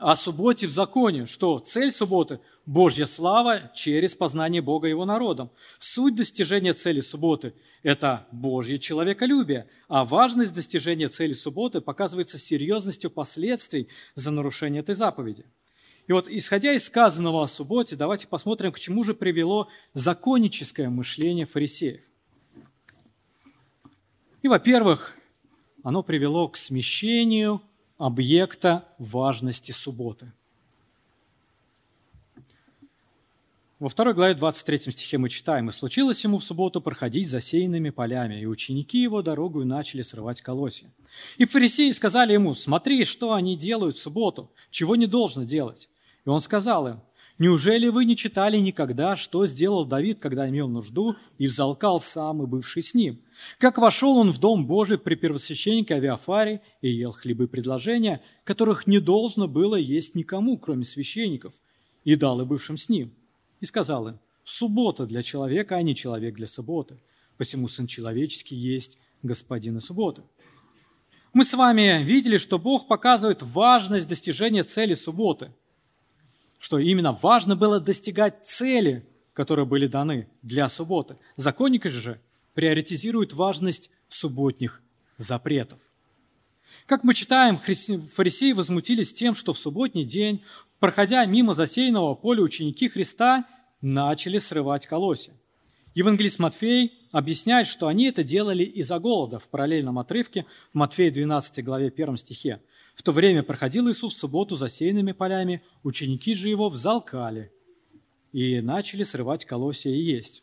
[0.00, 5.50] о субботе в законе, что цель субботы– Божья слава через познание Бога и Его народом.
[5.78, 13.88] Суть достижения цели субботы– это Божье человеколюбие, а важность достижения цели субботы показывается серьезностью последствий
[14.14, 15.44] за нарушение этой заповеди.
[16.06, 21.44] И вот, исходя из сказанного о субботе, давайте посмотрим, к чему же привело законническое мышление
[21.44, 22.00] фарисеев.
[24.40, 25.14] И, во-первых,
[25.82, 27.60] оно привело к смещению
[28.00, 30.32] объекта важности субботы.
[33.78, 38.40] Во второй главе 23 стихе мы читаем, «И случилось ему в субботу проходить засеянными полями,
[38.40, 40.90] и ученики его дорогу начали срывать колосья.
[41.36, 45.90] И фарисеи сказали ему, смотри, что они делают в субботу, чего не должно делать.
[46.24, 47.00] И он сказал им,
[47.40, 52.46] Неужели вы не читали никогда, что сделал Давид, когда имел нужду и взалкал сам и
[52.46, 53.18] бывший с ним?
[53.56, 59.00] Как вошел он в дом Божий при первосвященнике Авиафаре и ел хлебы предложения, которых не
[59.00, 61.54] должно было есть никому, кроме священников,
[62.04, 63.10] и дал и бывшим с ним.
[63.60, 66.98] И сказал им, суббота для человека, а не человек для субботы.
[67.38, 70.24] Посему Сын Человеческий есть Господин и субботы.
[71.32, 75.54] Мы с вами видели, что Бог показывает важность достижения цели субботы–
[76.60, 81.16] что именно важно было достигать цели, которые были даны для субботы.
[81.36, 82.20] Законники же
[82.54, 84.82] приоритизируют важность субботних
[85.16, 85.80] запретов.
[86.86, 90.44] Как мы читаем, фарисеи возмутились тем, что в субботний день,
[90.78, 93.46] проходя мимо засеянного поля ученики Христа,
[93.80, 95.34] начали срывать колосья.
[95.94, 101.64] Евангелист Матфей объясняет, что они это делали из-за голода в параллельном отрывке в Матфея 12
[101.64, 102.60] главе 1 стихе.
[103.00, 107.50] В то время проходил Иисус в субботу засеянными полями, ученики же его взалкали
[108.30, 110.42] и начали срывать колосья и есть.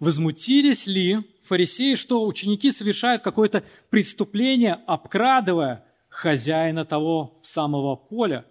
[0.00, 8.46] Возмутились ли фарисеи, что ученики совершают какое-то преступление, обкрадывая хозяина того самого поля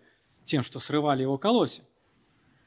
[0.46, 1.84] тем, что срывали его колосья?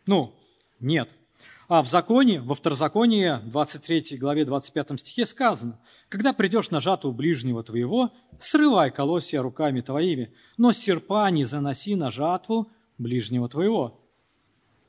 [0.08, 0.34] Ну,
[0.80, 1.08] нет–
[1.68, 7.62] а в законе, во второзаконии, 23 главе 25 стихе сказано, «Когда придешь на жатву ближнего
[7.62, 14.00] твоего, срывай колосья руками твоими, но серпа не заноси на жатву ближнего твоего».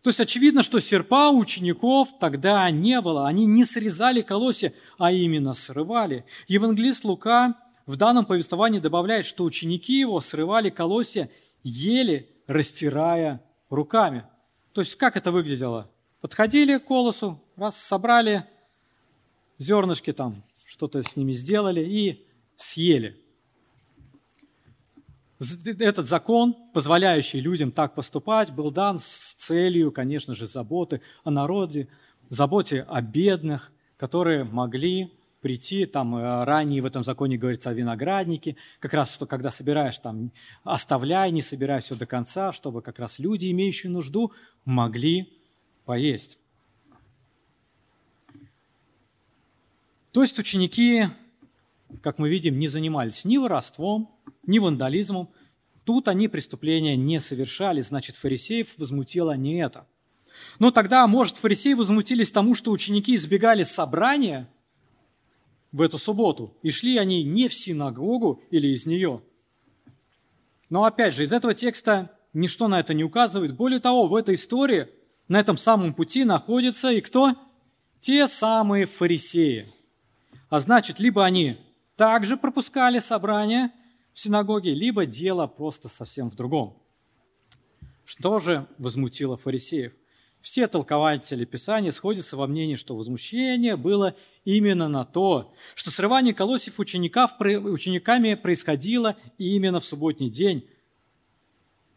[0.04, 3.28] То есть очевидно, что серпа у учеников тогда не было.
[3.28, 6.26] Они не срезали колосья, а именно срывали.
[6.48, 7.56] Евангелист Лука
[7.88, 11.32] в данном повествовании добавляет, что ученики его срывали колосья,
[11.64, 14.26] еле растирая руками.
[14.74, 15.90] То есть как это выглядело?
[16.26, 18.46] Подходили к колосу, раз собрали
[19.60, 20.34] зернышки там,
[20.66, 23.22] что-то с ними сделали и съели.
[25.78, 31.90] Этот закон, позволяющий людям так поступать, был дан с целью, конечно же, заботы о народе,
[32.30, 38.56] заботе о бедных, которые могли прийти, там э, ранее в этом законе говорится о винограднике,
[38.80, 40.32] как раз, что когда собираешь, там,
[40.64, 44.32] оставляй, не собирай все до конца, чтобы как раз люди, имеющие нужду,
[44.66, 45.35] могли
[45.86, 46.38] поесть.
[50.12, 51.08] То есть ученики,
[52.02, 54.10] как мы видим, не занимались ни воровством,
[54.48, 55.30] ни вандализмом.
[55.84, 59.88] Тут они преступления не совершали, значит, фарисеев возмутило не это.
[60.58, 64.50] Но тогда, может, фарисеи возмутились тому, что ученики избегали собрания
[65.72, 69.22] в эту субботу, и шли они не в синагогу или из нее.
[70.70, 73.56] Но опять же, из этого текста ничто на это не указывает.
[73.56, 74.88] Более того, в этой истории–
[75.28, 77.36] на этом самом пути находятся и кто?
[78.00, 79.74] Те самые фарисеи.
[80.50, 81.58] А значит, либо они
[81.96, 83.72] также пропускали собрание
[84.14, 86.78] в синагоге, либо дело просто совсем в другом.
[88.06, 89.94] Что же возмутило фарисеев?
[90.42, 96.80] Все толкователи Писания сходятся во мнении, что возмущение было именно на то, что срывание колосьев
[96.80, 100.70] учеников, учениками происходило именно в субботний день.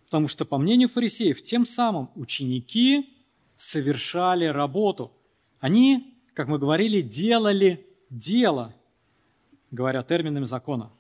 [0.06, 3.17] Потому что, по мнению фарисеев, тем самым ученики
[3.58, 5.12] совершали работу.
[5.58, 8.72] Они, как мы говорили, делали дело,
[9.72, 10.92] говоря терминами закона.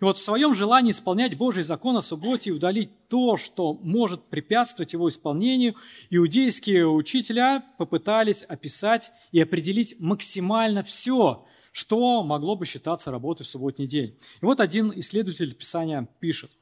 [0.00, 4.22] И вот в своем желании исполнять Божий закон о субботе и удалить то, что может
[4.22, 5.74] препятствовать его исполнению,
[6.10, 13.88] иудейские учителя попытались описать и определить максимально все, что могло бы считаться работой в субботний
[13.88, 14.16] день.
[14.40, 16.52] И вот один исследователь Писания пишет.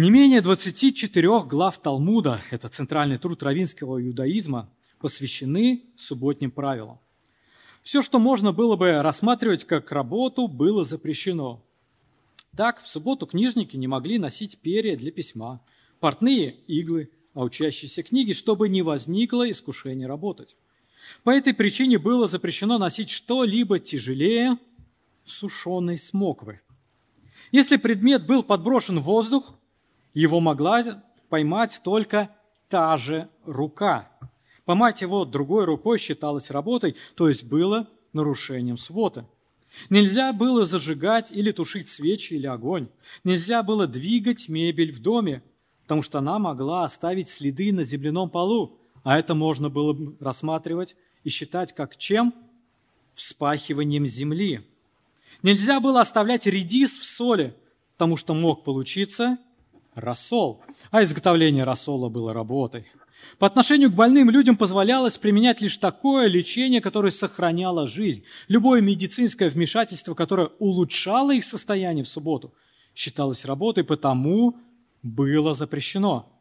[0.00, 7.00] Не менее 24 глав Талмуда, это центральный труд равинского иудаизма, посвящены субботним правилам.
[7.82, 11.60] Все, что можно было бы рассматривать как работу, было запрещено.
[12.56, 15.60] Так, в субботу книжники не могли носить перья для письма,
[15.98, 20.54] портные– иглы, а учащиеся книги, чтобы не возникло искушение работать.
[21.24, 24.58] По этой причине было запрещено носить что-либо тяжелее
[25.24, 26.60] сушеной смоквы.
[27.50, 29.57] Если предмет был подброшен в воздух,
[30.18, 32.30] его могла поймать только
[32.68, 34.10] та же рука.
[34.64, 39.26] Поймать его другой рукой считалось работой, то есть было нарушением субботы.
[39.90, 42.88] Нельзя было зажигать или тушить свечи или огонь.
[43.22, 45.40] Нельзя было двигать мебель в доме,
[45.82, 51.28] потому что она могла оставить следы на земляном полу, а это можно было рассматривать и
[51.28, 52.34] считать как чем?
[53.14, 54.66] Вспахиванием земли.
[55.44, 57.54] Нельзя было оставлять редис в соли,
[57.92, 59.38] потому что мог получиться
[60.00, 62.86] рассол, а изготовление рассола было работой.
[63.38, 68.24] По отношению к больным людям позволялось применять лишь такое лечение, которое сохраняло жизнь.
[68.48, 72.54] Любое медицинское вмешательство, которое улучшало их состояние в субботу,
[72.94, 74.56] считалось работой, потому
[75.02, 76.32] было запрещено.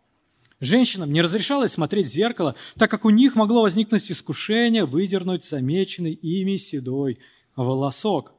[0.59, 6.13] Женщинам не разрешалось смотреть в зеркало, так как у них могло возникнуть искушение выдернуть замеченный
[6.13, 7.19] ими седой
[7.55, 8.33] волосок.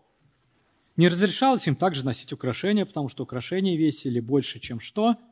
[0.99, 5.17] Не разрешалось им также носить украшения, потому что украшения весили больше, чем что–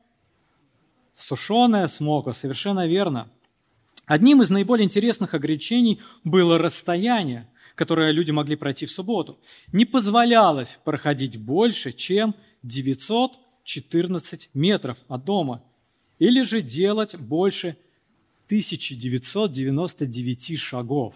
[1.16, 3.31] Сушеная смока, совершенно верно.
[4.05, 9.38] Одним из наиболее интересных ограничений было расстояние, которое люди могли пройти в субботу.
[9.72, 15.64] Не позволялось проходить больше, чем 914 метров от дома,
[16.18, 17.79] или же делать больше
[18.46, 21.14] 1999 шагов.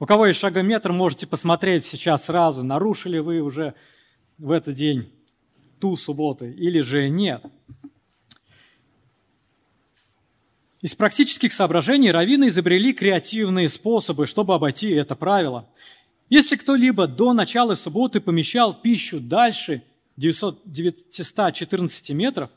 [0.00, 3.74] У кого есть шагометр, можете посмотреть сейчас сразу, нарушили вы уже
[4.38, 5.12] в этот день
[5.78, 7.44] ту субботу или же нет.
[10.80, 15.68] Из практических соображений раввины изобрели креативные способы, чтобы обойти это правило.
[16.30, 19.82] Если кто-либо до начала субботы помещал пищу дальше
[20.16, 22.48] 900, 914 метров,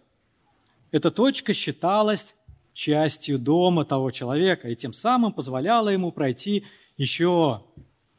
[0.91, 2.37] эта точка считалась
[2.71, 6.63] частью дома того человека и тем самым позволяла ему пройти
[6.97, 7.63] еще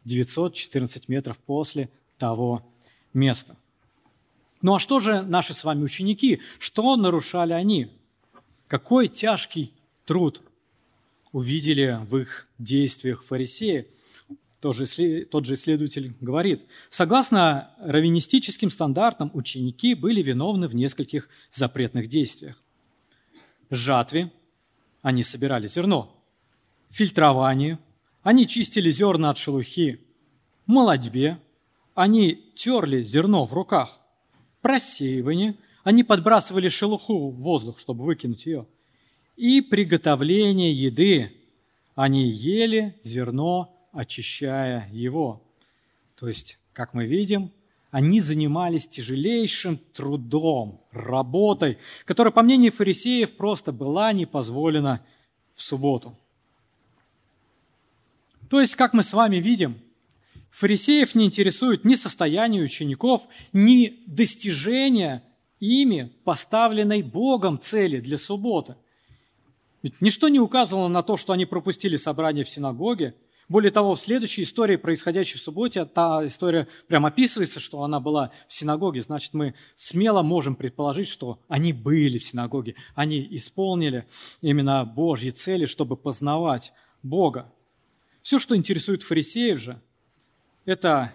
[0.05, 2.67] 914 метров после того
[3.13, 3.57] места.
[4.63, 6.41] Ну а что же наши с вами ученики?
[6.59, 7.91] Что нарушали они?
[8.67, 10.43] Какой тяжкий труд
[11.35, 13.89] увидели в их действиях фарисеи.
[14.61, 22.63] Тот же исследователь говорит, согласно раввинистическим стандартам, ученики были виновны в нескольких запретных действиях.
[23.69, 24.33] Жатве
[25.03, 26.17] они собирали зерно,
[26.91, 27.79] фильтровании
[28.25, 30.01] они чистили зерна от шелухи,
[30.67, 31.39] молодьбе
[31.95, 34.01] они терли зерно в руках,
[34.63, 38.67] просеивание они подбрасывали шелуху в воздух, чтобы выкинуть ее–
[39.37, 41.33] и приготовление еды.
[41.95, 45.43] Они ели зерно, очищая его.
[46.17, 47.53] То есть, как мы видим,
[47.91, 55.05] они занимались тяжелейшим трудом, работой, которая, по мнению фарисеев, просто была не позволена
[55.55, 56.19] в субботу.
[58.55, 59.81] То есть, как мы с вами видим,
[60.53, 65.25] фарисеев не интересует ни состояние учеников, ни достижение
[65.59, 68.77] ими поставленной Богом цели для субботы.
[69.83, 73.17] Ведь ничто не указывало на то, что они пропустили собрание в синагоге.
[73.49, 78.31] Более того, в следующей истории, происходящей в субботе, та история прям описывается, что она была
[78.47, 79.03] в синагоге.
[79.03, 82.77] Значит, мы смело можем предположить, что они были в синагоге.
[82.95, 84.07] Они исполнили
[84.43, 87.53] именно Божьи цели, чтобы познавать Бога.
[88.25, 89.83] Все, что интересует фарисеев же,
[90.65, 91.13] это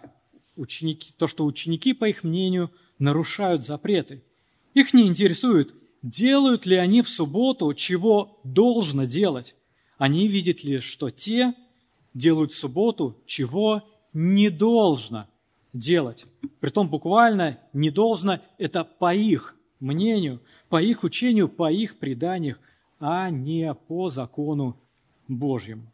[0.55, 4.22] ученики, то, что ученики, по их мнению, нарушают запреты.
[4.76, 9.55] Их не интересует, делают ли они в субботу, чего должно делать.
[9.97, 11.55] Они видят ли, что те
[12.14, 15.28] делают в субботу, чего не должно
[15.74, 16.28] делать.
[16.60, 22.60] Притом буквально не должно– это по их мнению, по их учению, по их преданиях,
[22.99, 24.80] а не по закону
[25.28, 25.91] Божьему.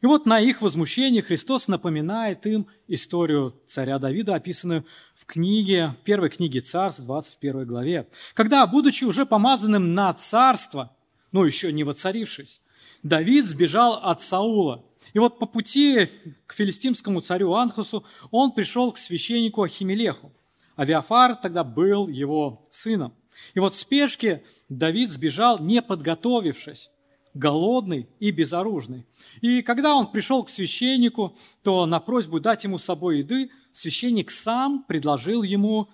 [0.00, 6.04] И вот на их возмущение Христос напоминает им историю царя Давида, описанную в книге, в
[6.04, 8.08] первой книге Царств, 21 главе.
[8.34, 10.96] Когда, будучи уже помазанным на царство,
[11.32, 12.60] но еще не воцарившись,
[13.02, 14.84] Давид сбежал от Саула.
[15.14, 16.08] И вот по пути
[16.46, 20.32] к филистимскому царю Анхусу он пришел к священнику Ахимелеху.
[20.76, 23.14] Авиафар тогда был его сыном.
[23.54, 26.90] И вот в спешке Давид сбежал, не подготовившись,
[27.34, 29.06] голодный и безоружный.
[29.40, 34.30] И когда он пришел к священнику, то на просьбу дать ему с собой еды, священник
[34.30, 35.88] сам предложил ему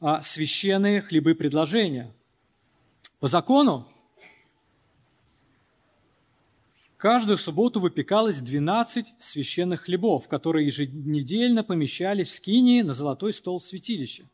[0.00, 2.12] а, священные хлебы предложения.
[3.20, 3.86] По закону
[6.96, 14.28] каждую субботу выпекалось 12 священных хлебов, которые еженедельно помещались в скинии на золотой стол святилища.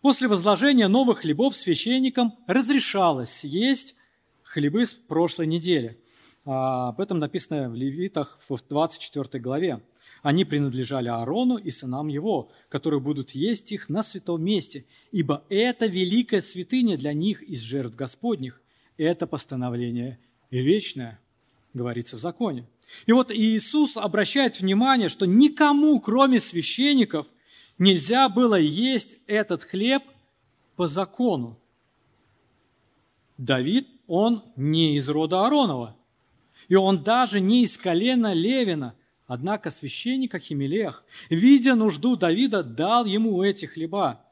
[0.00, 3.96] После возложения новых хлебов священникам разрешалось съесть
[4.48, 5.98] хлебы с прошлой недели.
[6.44, 9.80] А, об этом написано в Левитах в 24 главе.
[10.22, 15.86] Они принадлежали Аарону и сынам его, которые будут есть их на святом месте, ибо это
[15.86, 18.60] великая святыня для них из жертв Господних.
[18.96, 20.18] Это постановление
[20.50, 21.20] вечное,
[21.72, 22.66] говорится в законе.
[23.06, 27.28] И вот Иисус обращает внимание, что никому, кроме священников,
[27.78, 30.02] нельзя было есть этот хлеб
[30.74, 31.60] по закону.
[33.36, 35.94] Давид он не из рода Ааронова,
[36.66, 38.94] и он даже не из колена Левина.
[39.26, 44.24] Однако священник Ахимелех, видя нужду Давида, дал ему эти хлеба.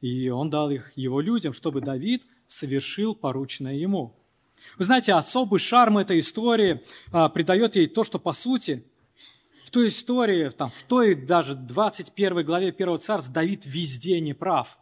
[0.00, 4.14] И он дал их его людям, чтобы Давид совершил порученное ему.
[4.78, 8.84] Вы знаете, особый шарм этой истории а, придает ей то, что по сути
[9.64, 14.78] в той истории, там, в той даже 21 главе 1 царств Давид везде не прав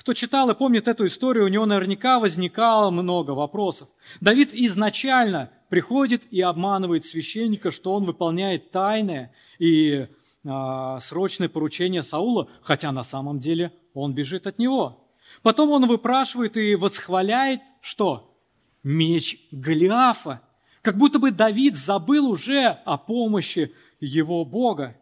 [0.00, 3.90] кто читал и помнит эту историю, у него наверняка возникало много вопросов.
[4.22, 10.06] Давид изначально приходит и обманывает священника, что он выполняет тайное и
[10.42, 15.06] э, срочное поручение Саула, хотя на самом деле он бежит от него.
[15.42, 18.34] Потом он выпрашивает и восхваляет, что?
[18.82, 20.40] Меч Голиафа.
[20.80, 24.96] Как будто бы Давид забыл уже о помощи его Бога.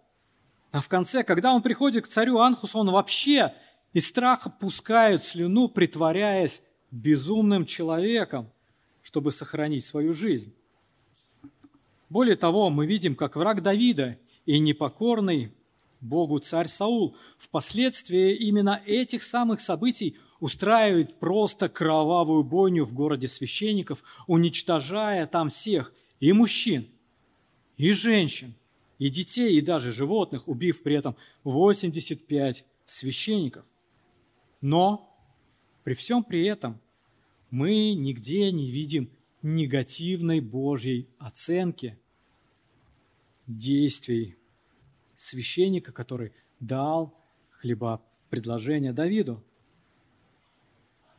[0.73, 3.55] А в конце, когда он приходит к царю Анхусу, он вообще
[3.93, 8.51] из страха пускают слюну, притворяясь безумным человеком,
[9.03, 10.53] чтобы сохранить свою жизнь.
[12.11, 15.53] Более того, мы видим, как враг Давида и непокорный
[16.01, 24.05] Богу царь Саул впоследствии именно этих самых событий устраивает просто кровавую бойню в городе священников,
[24.27, 26.89] уничтожая там всех, и мужчин,
[27.77, 28.55] и женщин,
[28.99, 33.65] и детей, и даже животных, убив при этом 85 священников–
[34.61, 35.17] но
[35.85, 36.81] при всем при этом
[37.51, 39.11] мы нигде не видим
[39.43, 41.99] негативной Божьей оценки
[43.47, 44.37] действий
[45.17, 47.15] священника, который дал
[47.51, 49.43] хлеба предложение Давиду.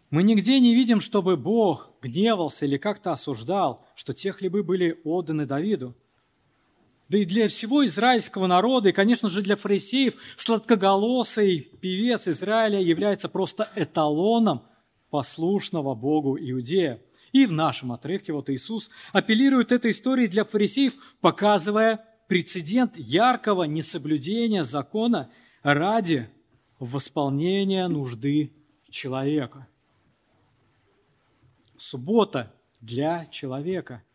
[0.10, 5.46] Мы нигде не видим, чтобы Бог гневался или как-то осуждал, что те хлебы были отданы
[5.46, 5.96] Давиду–
[7.10, 13.28] да и для всего израильского народа, и, конечно же, для фарисеев, сладкоголосый певец Израиля является
[13.28, 14.64] просто эталоном
[15.10, 17.02] послушного Богу Иудея.
[17.32, 24.64] И в нашем отрывке вот Иисус апеллирует этой историей для фарисеев, показывая прецедент яркого несоблюдения
[24.64, 25.32] закона
[25.64, 26.30] ради
[26.78, 28.54] восполнения нужды
[28.90, 29.68] человека.
[31.76, 34.04] Суббота для человека–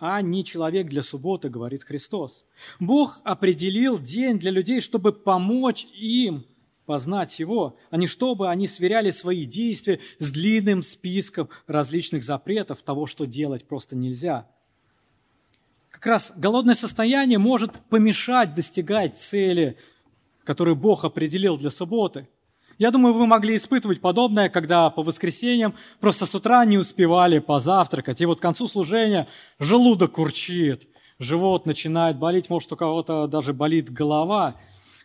[0.00, 2.44] а не человек для субботы, говорит Христос.
[2.80, 6.46] Бог определил день для людей, чтобы помочь им
[6.86, 13.06] познать Его, а не чтобы они сверяли свои действия с длинным списком различных запретов того,
[13.06, 14.48] что делать просто нельзя.
[15.90, 19.76] Как раз голодное состояние может помешать достигать цели,
[20.44, 22.26] которую Бог определил для субботы–
[22.80, 28.22] я думаю, вы могли испытывать подобное, когда по воскресеньям просто с утра не успевали позавтракать,
[28.22, 29.28] и вот к концу служения
[29.58, 34.56] желудок урчит, живот начинает болеть, может, у кого-то даже болит голова.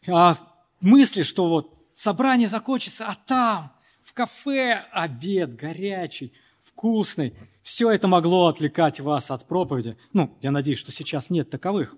[0.08, 0.38] А
[0.80, 3.74] мысли, что вот собрание закончится, а там,
[4.06, 6.32] в кафе, обед горячий,
[6.64, 7.34] вкусный.
[7.62, 9.98] Все это могло отвлекать вас от проповеди.
[10.14, 11.94] Ну, я надеюсь, что сейчас нет таковых.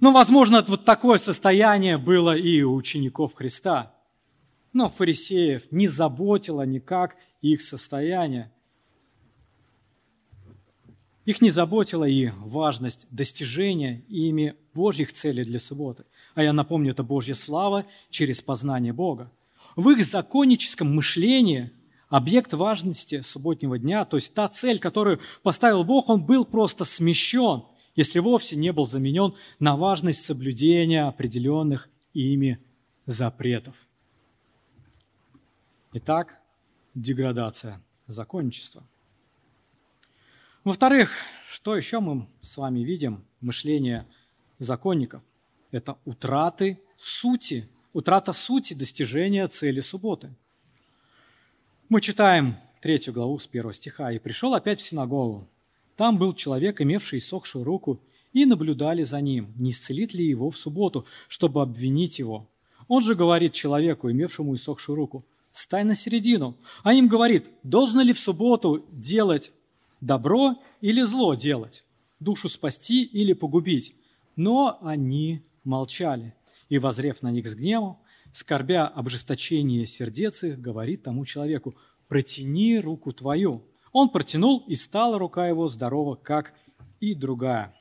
[0.00, 3.92] Но, возможно, вот такое состояние было и у учеников Христа–
[4.78, 8.52] но фарисеев не заботило никак их состояние.
[11.24, 16.04] Их не заботила и важность достижения ими Божьих целей для субботы.
[16.36, 19.32] А я напомню, это Божья слава через познание Бога.
[19.74, 21.72] В их законническом мышлении
[22.08, 27.64] объект важности субботнего дня, то есть та цель, которую поставил Бог, он был просто смещен,
[27.96, 32.60] если вовсе не был заменен на важность соблюдения определенных ими
[33.06, 33.87] запретов.
[35.94, 36.38] Итак,
[36.94, 38.86] деградация законничества.
[40.62, 41.10] Во-вторых,
[41.48, 43.24] что еще мы с вами видим?
[43.40, 44.06] Мышление
[44.58, 45.22] законников.
[45.70, 50.34] Это утраты сути, утрата сути достижения цели субботы.
[51.88, 54.12] Мы читаем третью главу с первого стиха.
[54.12, 55.48] «И пришел опять в синагогу.
[55.96, 57.98] Там был человек, имевший иссохшую руку,
[58.34, 62.46] и наблюдали за ним, не исцелит ли его в субботу, чтобы обвинить его.
[62.88, 65.24] Он же говорит человеку, имевшему иссохшую руку,
[65.58, 66.56] «Стай на середину».
[66.84, 69.50] А им говорит, должно ли в субботу делать
[70.00, 71.82] добро или зло делать,
[72.20, 73.96] душу спасти или погубить.
[74.36, 76.32] Но они молчали,
[76.68, 77.98] и, возрев на них с гневом,
[78.32, 81.74] скорбя об ожесточении сердец их, говорит тому человеку,
[82.06, 83.64] «Протяни руку твою».
[83.90, 86.54] Он протянул, и стала рука его здорова, как
[87.00, 87.74] и другая.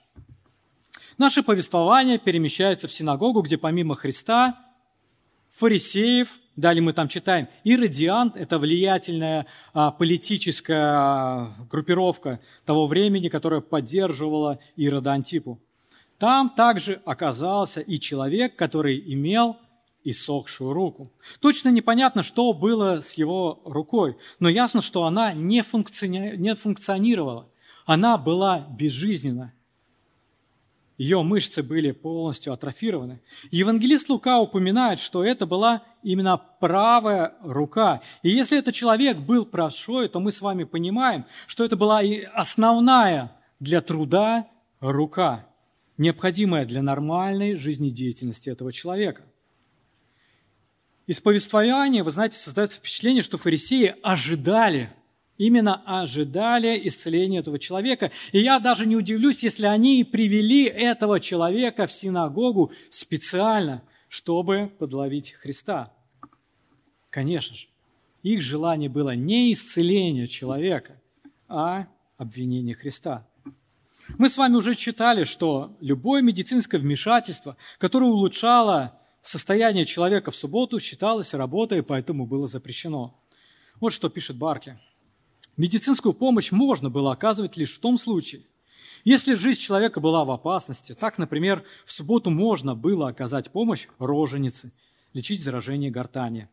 [1.19, 4.65] Наше повествование перемещается в синагогу, где помимо Христа
[5.51, 13.62] фарисеев, далее мы там читаем, Иродиант– это влиятельная а, политическая а, группировка того времени, которая
[13.62, 15.62] поддерживала Ирода Антипу.
[16.18, 19.58] Там также оказался и человек, который имел
[20.03, 21.12] иссохшую руку.
[21.41, 27.49] Точно непонятно, что было с его рукой, но ясно, что она не функционировала.
[27.86, 29.53] Она была безжизненна.
[30.98, 33.22] Ее мышцы были полностью атрофированы.
[33.52, 38.02] Евангелист Лука упоминает, что это была именно правая рука.
[38.24, 42.22] И если этот человек был правшой, то мы с вами понимаем, что это была и
[42.22, 44.48] основная для труда
[44.80, 45.45] рука,
[45.98, 49.24] необходимая для нормальной жизнедеятельности этого человека.
[51.06, 54.91] Из повествования, вы знаете, создается впечатление, что фарисеи ожидали
[55.38, 58.12] именно ожидали исцеления этого человека.
[58.32, 65.34] И я даже не удивлюсь, если они привели этого человека в синагогу специально, чтобы подловить
[65.34, 65.94] Христа.
[67.10, 67.68] Конечно же,
[68.24, 71.02] их желание было не исцеление человека,
[71.48, 73.28] а обвинение Христа.
[74.18, 80.80] Мы с вами уже читали, что любое медицинское вмешательство, которое улучшало состояние человека в субботу,
[80.80, 83.20] считалось работой, поэтому было запрещено.
[83.80, 84.80] Вот что пишет Баркли.
[85.58, 88.43] Медицинскую помощь можно было оказывать лишь в том случае,
[89.03, 90.93] если жизнь человека была в опасности.
[90.93, 94.72] Так, например, в субботу можно было оказать помощь роженице,
[95.14, 96.47] лечить заражение гортани.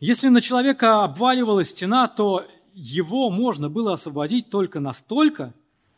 [0.00, 5.54] Если на человека обваливалась стена, то его можно было освободить только настолько,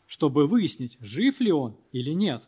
[0.07, 2.43] чтобы выяснить, жив ли он или нет.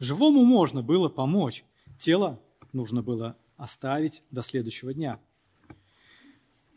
[0.00, 1.64] Живому можно было помочь,
[1.98, 2.40] тело
[2.72, 5.20] нужно было оставить до следующего дня–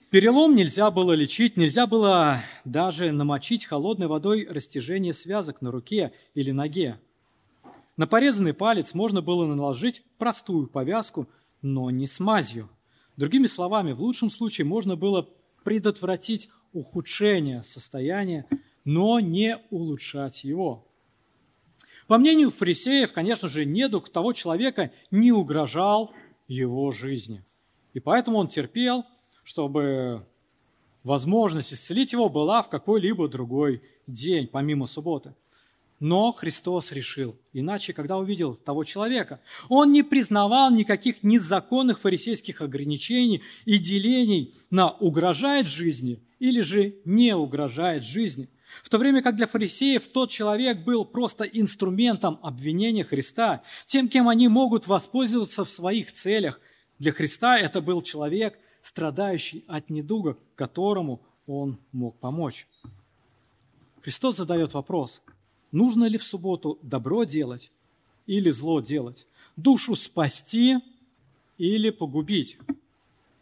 [0.09, 6.51] Перелом нельзя было лечить, нельзя было даже намочить холодной водой растяжение связок на руке или
[6.51, 6.97] ноге.
[7.97, 11.27] На порезанный палец можно было наложить простую повязку,
[11.61, 12.69] но не смазью.
[13.17, 15.27] Другими словами, в лучшем случае можно было
[15.65, 18.45] предотвратить ухудшение состояния,
[18.85, 20.87] но не улучшать его.
[22.07, 26.13] По мнению фарисеев, конечно же, недуг того человека не угрожал
[26.47, 27.43] его жизни.
[27.93, 29.03] И поэтому он терпел–
[29.47, 30.25] чтобы
[31.05, 35.33] возможность исцелить его была в какой-либо другой день, помимо субботы.
[36.01, 39.39] Но Христос решил, иначе, когда увидел того человека,
[39.69, 47.33] он не признавал никаких незаконных фарисейских ограничений и делений на угрожает жизни или же не
[47.33, 48.49] угрожает жизни.
[48.83, 54.27] В то время как для фарисеев тот человек был просто инструментом обвинения Христа, тем, кем
[54.27, 56.59] они могут воспользоваться в своих целях.
[56.99, 62.67] Для Христа это был человек, страдающий от недуга, которому он мог помочь.
[64.01, 65.23] Христос задает вопрос,
[65.73, 67.69] нужно ли в субботу добро делать
[68.27, 69.27] или зло делать,
[69.57, 70.77] душу спасти
[71.57, 72.57] или погубить.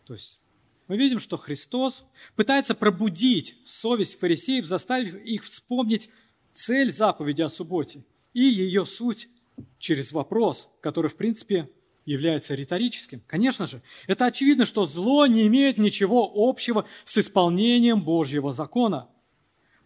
[0.07, 0.39] То есть
[0.87, 6.09] мы видим, что Христос пытается пробудить совесть фарисеев, заставив их вспомнить
[6.55, 9.29] цель заповеди о субботе и ее суть
[9.77, 11.69] через вопрос, который, в принципе,
[12.05, 13.21] является риторическим?
[13.27, 19.09] Конечно же, это очевидно, что зло не имеет ничего общего с исполнением Божьего закона.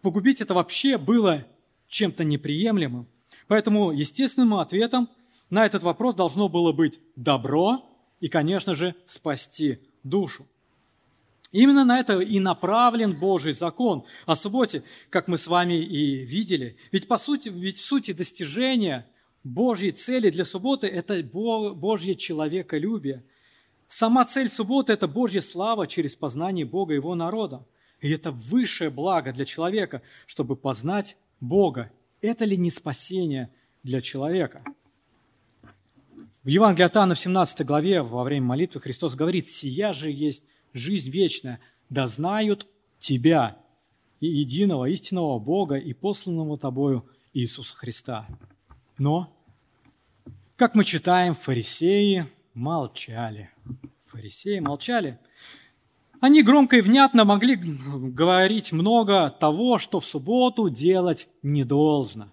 [0.02, 1.46] Погубить это вообще было
[1.88, 3.08] чем-то неприемлемым.
[3.48, 5.10] Поэтому естественным ответом
[5.50, 7.86] на этот вопрос должно было быть добро
[8.20, 10.48] и, конечно же, спасти душу.
[11.52, 16.78] Именно на это и направлен Божий закон о субботе, как мы с вами и видели.
[16.92, 19.08] Ведь по сути, ведь в сути достижения
[19.44, 23.24] Божьи цели для субботы– это Божье человеколюбие.
[23.88, 27.66] Сама цель субботы– это Божья слава через познание Бога и Его народа.
[28.02, 31.92] И это высшее благо для человека, чтобы познать Бога.
[32.22, 33.50] Это ли не спасение
[33.84, 34.64] для человека?
[36.44, 40.44] В Евангелии от Анна в 17 главе во время молитвы Христос говорит, «Сия же есть
[40.74, 41.60] жизнь вечная,
[41.90, 42.68] да знают
[43.00, 43.58] Тебя,
[44.20, 48.28] и единого истинного Бога, и посланного Тобою Иисуса Христа».
[49.00, 49.34] Но,
[50.58, 53.50] как мы читаем, фарисеи молчали.
[54.08, 55.18] Фарисеи молчали.
[56.20, 62.30] Они громко и внятно могли говорить много того, что в субботу делать не должно.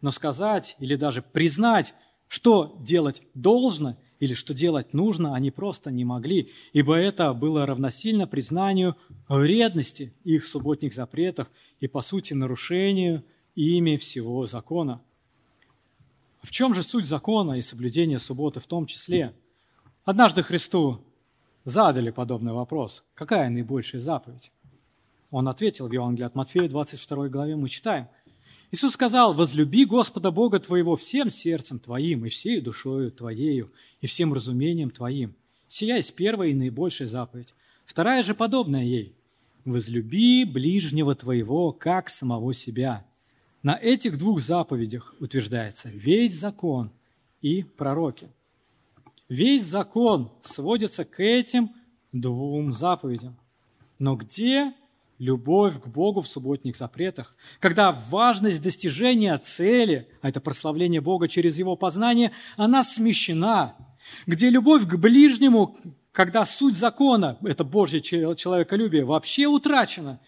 [0.00, 1.94] Но сказать или даже признать,
[2.26, 8.26] что делать должно или что делать нужно, они просто не могли, ибо это было равносильно
[8.26, 8.96] признанию
[9.28, 11.48] вредности их субботних запретов
[11.80, 13.24] и, по сути, нарушению
[13.54, 15.02] ими всего закона.
[16.46, 19.34] В чем же суть закона и соблюдения субботы в том числе?
[20.04, 21.00] Однажды Христу
[21.64, 23.02] задали подобный вопрос.
[23.14, 24.52] Какая наибольшая заповедь?
[25.32, 28.08] Он ответил в Евангелии от Матфея, 22 главе, мы читаем–
[28.72, 34.34] Иисус сказал, возлюби Господа Бога твоего всем сердцем твоим и всей душою твоею и всем
[34.34, 35.36] разумением твоим.
[35.68, 37.54] Сия есть первая и наибольшая заповедь.
[37.84, 39.14] Вторая же подобная ей.
[39.64, 43.06] Возлюби ближнего твоего, как самого себя.
[43.66, 46.92] На этих двух заповедях утверждается весь закон
[47.42, 48.28] и пророки.
[49.28, 51.74] Весь закон сводится к этим
[52.12, 53.36] двум заповедям.
[53.98, 54.72] Но где
[55.18, 61.58] любовь к Богу в субботних запретах, когда важность достижения цели, а это прославление Бога через
[61.58, 63.74] Его познание, она смещена,
[64.28, 65.76] где любовь к ближнему,
[66.12, 70.20] когда суть закона, это Божье человеколюбие, вообще утрачена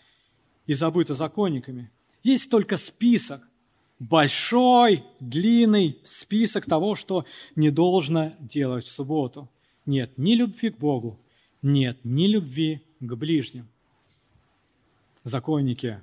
[0.66, 1.92] и забыта законниками.
[2.22, 3.42] Есть только список,
[3.98, 7.24] большой, длинный список того, что
[7.56, 9.48] не должно делать в субботу.
[9.86, 11.18] Нет ни любви к Богу,
[11.62, 13.68] нет ни любви к ближним
[15.28, 16.02] законники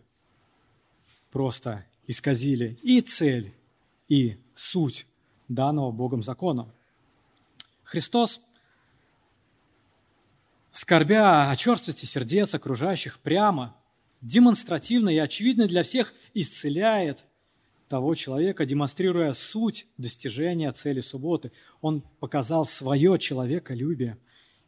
[1.32, 3.53] просто исказили и цель,
[4.07, 5.05] и суть
[5.47, 6.72] данного Богом закона.
[7.84, 8.39] Христос,
[10.72, 13.76] скорбя о черствости сердец окружающих прямо,
[14.26, 17.24] демонстративно и очевидно для всех исцеляет
[17.88, 21.52] того человека, демонстрируя суть достижения цели субботы.
[21.82, 24.18] Он показал свое человеколюбие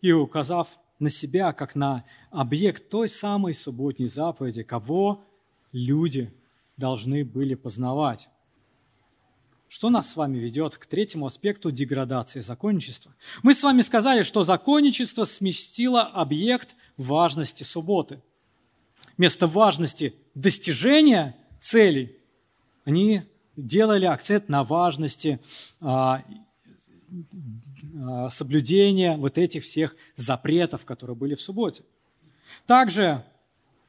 [0.02, 5.26] и, указав на себя, как на объект той самой субботней заповеди, кого
[5.72, 6.32] люди
[6.78, 8.30] должны были познавать.
[9.70, 13.14] Что нас с вами ведет к третьему аспекту деградации законничества?
[13.42, 18.22] Мы с вами сказали, что законничество сместило объект важности субботы.
[19.18, 22.16] Вместо важности достижения целей
[22.86, 23.24] они
[23.56, 25.40] делали акцент на важности
[25.82, 26.24] а,
[27.98, 31.84] Э, соблюдения вот этих всех запретов, которые были в субботе.
[32.66, 33.24] Также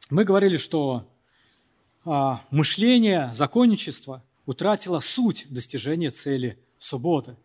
[0.08, 1.06] мы говорили, что
[2.04, 7.36] а, мышление законничества утратило суть достижения цели субботы.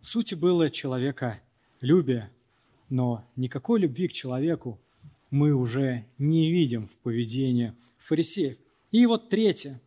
[0.00, 1.40] Суть было человека
[1.80, 2.30] любия,
[2.88, 4.80] но никакой любви к человеку
[5.30, 8.58] мы уже не видим в поведении фарисеев.
[8.90, 9.80] И вот третье.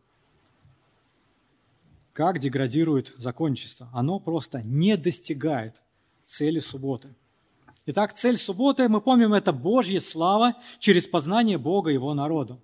[2.12, 3.88] Как деградирует законничество?
[3.92, 5.82] Оно просто не достигает
[6.26, 7.14] цели субботы.
[7.86, 12.60] Итак, цель субботы, мы помним, это Божья слава через познание Бога и Его народу.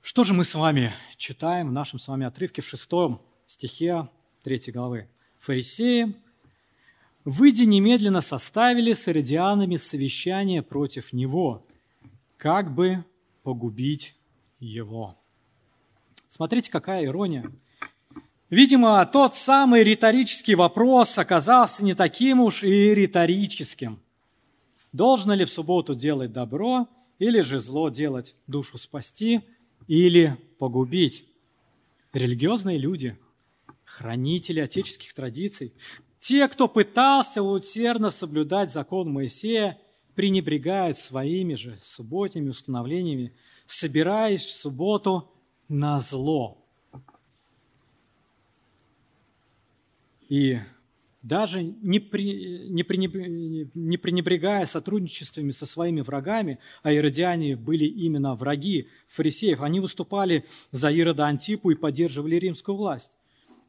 [0.00, 4.08] Что же мы с вами читаем в нашем с вами отрывке в шестом стихе
[4.42, 5.08] третьей главы?
[5.38, 6.14] Фарисеи,
[7.30, 11.66] выйдя немедленно, составили с иродианами совещание против Него,
[12.36, 13.04] как бы
[13.42, 14.14] погубить
[14.60, 15.16] Его.
[16.28, 17.50] Смотрите, какая ирония–
[18.50, 24.00] Видимо, тот самый риторический вопрос оказался не таким уж и риторическим.
[24.92, 29.42] Должно ли в субботу делать добро или же зло делать, душу спасти
[29.86, 31.24] или погубить?
[32.14, 33.18] Религиозные люди,
[33.84, 35.74] хранители отеческих традиций,
[36.20, 39.78] те, кто пытался усердно соблюдать закон Моисея,
[40.14, 43.32] пренебрегают своими же субботними установлениями,
[43.66, 45.30] собираясь в субботу
[45.68, 46.58] на зло–
[50.28, 50.58] И
[51.22, 53.14] даже не, при, не, пренеб,
[53.74, 60.90] не пренебрегая сотрудничествами со своими врагами, а иродиане были именно враги фарисеев, они выступали за
[60.90, 63.12] Ирода Антипу и поддерживали римскую власть.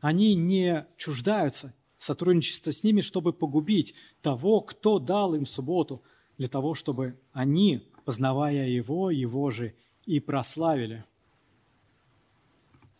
[0.01, 6.01] Они не чуждаются сотрудничества с ними, чтобы погубить того, кто дал им субботу,
[6.37, 9.75] для того, чтобы они, познавая его, его же
[10.05, 11.03] и прославили.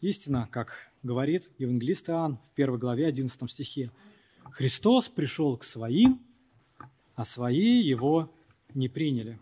[0.02, 3.92] Истина, как говорит евангелист Иоанн в первой главе 11 стихе.
[4.52, 6.22] Христос пришел к своим,
[7.16, 8.30] а свои его
[8.74, 9.40] не приняли.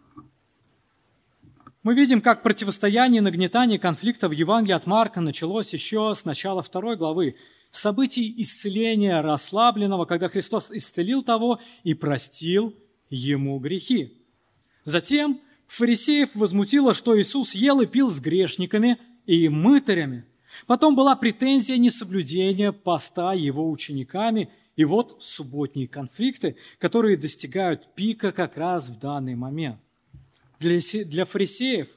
[1.84, 6.98] Мы видим, как противостояние, нагнетание конфликта в Евангелии от Марка началось еще с начала второй
[6.98, 7.36] главы,
[7.72, 12.76] событий исцеления расслабленного, когда Христос исцелил того и простил
[13.10, 14.14] ему грехи.
[14.86, 20.26] Затем фарисеев возмутило, что Иисус ел и пил с грешниками и мытарями.
[20.66, 28.58] Потом была претензия несоблюдения поста его учениками, и вот субботние конфликты, которые достигают пика как
[28.58, 29.80] раз в данный момент.
[30.60, 31.90] Для, для фарисеев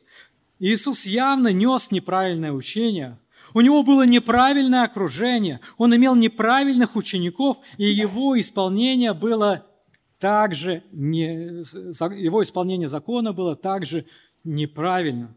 [0.58, 3.18] Иисус явно нес неправильное учение.
[3.54, 9.66] У него было неправильное окружение, он имел неправильных учеников, и его исполнение было
[10.18, 11.62] также не,
[12.22, 14.06] его исполнение закона было также
[14.44, 15.34] неправильно.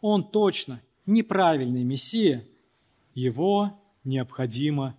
[0.00, 2.46] Он точно неправильный Мессия,
[3.14, 4.96] его необходимо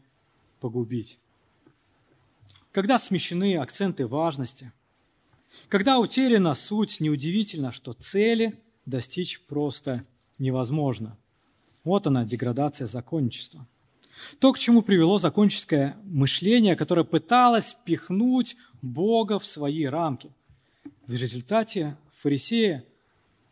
[0.60, 1.20] погубить.
[2.72, 4.72] Когда смещены акценты важности,
[5.70, 10.06] когда утеряна суть, неудивительно, что цели достичь просто
[10.38, 11.18] невозможно.
[11.84, 13.66] Вот она, деградация законничества.
[14.40, 20.32] То, к чему привело законческое мышление, которое пыталось пихнуть Бога в свои рамки.
[21.08, 22.84] В результате фарисеи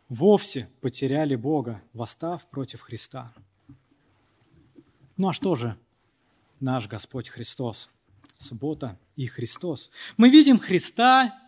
[0.08, 3.32] вовсе потеряли Бога, восстав против Христа.
[5.16, 5.76] Ну а что же
[6.60, 7.88] наш Господь Христос?
[8.38, 9.90] Суббота и Христос.
[10.16, 11.38] Мы видим Христа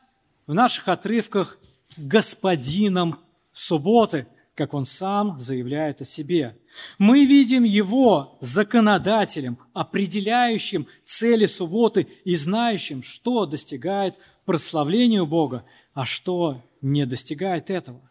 [0.46, 1.58] в наших отрывках
[1.96, 3.18] господином
[3.52, 4.26] субботы,
[4.62, 6.56] как он сам заявляет о себе.
[6.96, 16.62] Мы видим его законодателем, определяющим цели субботы и знающим, что достигает прославлению Бога, а что
[16.80, 18.08] не достигает этого.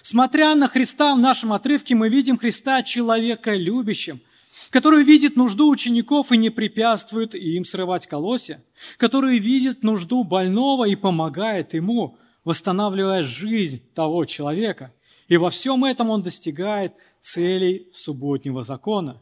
[0.00, 4.22] Смотря на Христа в нашем отрывке, мы видим Христа человека любящим,
[4.70, 8.64] который видит нужду учеников и не препятствует им срывать колосья,
[8.96, 14.92] который видит нужду больного и помогает ему, восстанавливая жизнь того человека.
[15.32, 19.18] И во всем этом он достигает целей субботнего закона,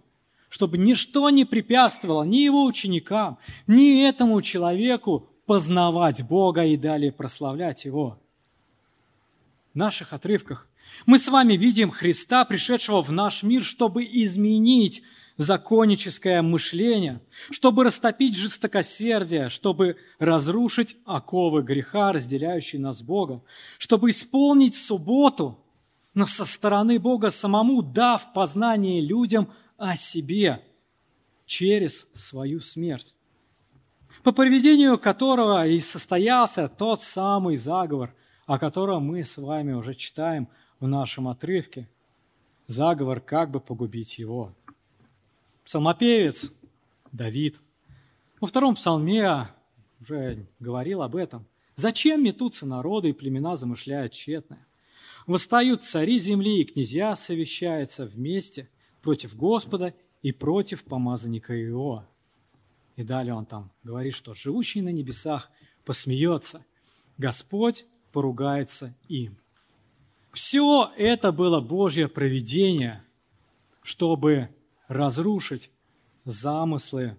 [0.48, 3.38] чтобы ничто не препятствовало ни его ученикам,
[3.68, 8.18] ни этому человеку познавать Бога и далее прославлять Его.
[9.72, 10.66] В наших отрывках
[11.06, 15.04] мы с вами видим Христа, пришедшего в наш мир, чтобы изменить
[15.36, 17.20] законническое мышление,
[17.52, 23.44] чтобы растопить жестокосердие, чтобы разрушить оковы греха, разделяющие нас с Богом,
[23.78, 25.56] чтобы исполнить субботу,
[26.14, 30.62] но со стороны Бога самому дав познание людям о себе
[31.46, 33.14] через свою смерть,
[34.22, 38.14] по проведению которого и состоялся тот самый заговор,
[38.46, 40.48] о котором мы с вами уже читаем–
[40.80, 41.88] в нашем отрывке.
[42.66, 44.54] Заговор, как бы погубить его.
[45.64, 46.50] Псалмопевец
[47.12, 47.60] Давид
[48.40, 49.48] во втором псалме
[50.00, 51.46] уже говорил об этом.
[51.76, 54.66] «Зачем метутся народы и племена замышляют тщетное?
[55.30, 58.68] Восстают цари земли и князья совещаются вместе
[59.00, 62.04] против Господа и против помазанника Иоа».
[62.96, 65.48] И далее он там говорит, что живущий на небесах
[65.84, 66.66] посмеется,
[67.16, 69.38] Господь поругается им.
[70.32, 73.04] Все это было Божье провидение,
[73.84, 74.48] чтобы
[74.88, 75.70] разрушить
[76.24, 77.16] замыслы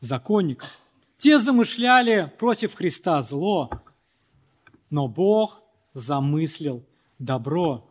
[0.00, 0.80] законников.
[1.18, 3.68] Те замышляли против Христа зло,
[4.88, 5.60] но Бог
[5.92, 6.86] замыслил
[7.18, 7.90] добро.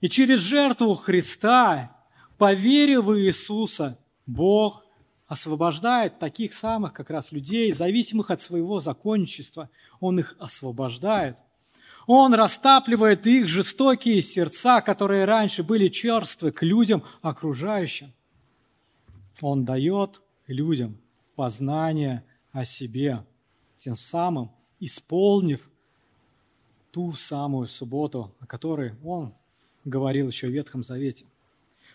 [0.00, 1.96] И через жертву Христа,
[2.38, 4.84] поверив в Иисуса, Бог
[5.26, 9.70] освобождает таких самых как раз людей, зависимых от своего законничества.
[10.00, 11.36] Он их освобождает.
[12.06, 18.12] Он растапливает их жестокие сердца, которые раньше были черствы к людям окружающим.
[19.40, 20.98] Он дает людям
[21.34, 22.22] познание
[22.52, 23.24] о себе,
[23.78, 25.68] тем самым исполнив
[26.96, 29.32] ту самую субботу, о которой он
[29.84, 31.26] говорил еще в Ветхом Завете.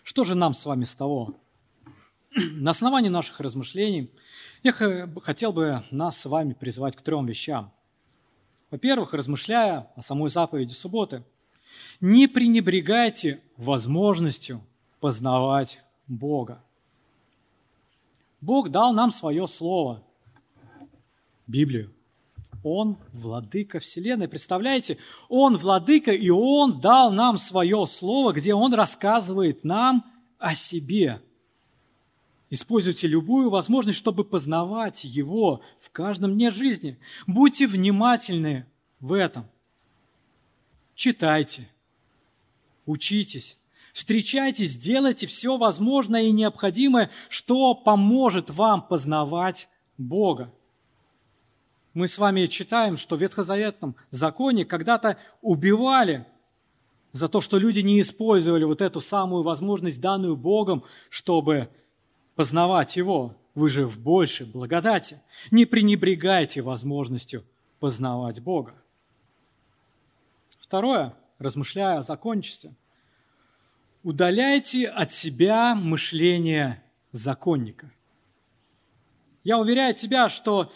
[0.02, 1.34] Что же нам с вами с того?
[2.34, 4.10] На основании наших размышлений
[4.62, 7.72] я хотел бы нас с вами призвать к трем вещам–
[8.72, 11.22] во-первых, размышляя о самой заповеди субботы,
[12.00, 14.62] не пренебрегайте возможностью
[14.98, 16.64] познавать Бога.
[18.40, 20.02] Бог дал нам свое слово,
[21.46, 21.92] Библию.
[22.62, 24.28] Он владыка Вселенной.
[24.28, 24.98] Представляете,
[25.28, 30.04] Он владыка, и Он дал нам свое слово, где Он рассказывает нам
[30.38, 31.20] о себе–
[32.52, 36.98] Используйте любую возможность, чтобы познавать Его в каждом дне жизни.
[37.26, 38.66] Будьте внимательны
[39.00, 39.48] в этом.
[40.94, 41.70] Читайте,
[42.84, 43.58] учитесь,
[43.94, 50.52] встречайтесь, делайте все возможное и необходимое, что поможет вам познавать Бога.
[51.94, 56.26] Мы с вами читаем, что в ветхозаветном законе когда-то убивали
[57.12, 61.68] за то, что люди не использовали вот эту самую возможность, данную Богом, чтобы
[62.34, 63.36] познавать Его.
[63.54, 65.20] Вы же в большей благодати.
[65.50, 67.44] Не пренебрегайте возможностью
[67.80, 68.74] познавать Бога.
[70.58, 72.74] Второе, размышляя о закончестве.
[74.02, 76.82] Удаляйте от себя мышление
[77.12, 77.92] законника.
[79.44, 80.72] Я уверяю тебя, что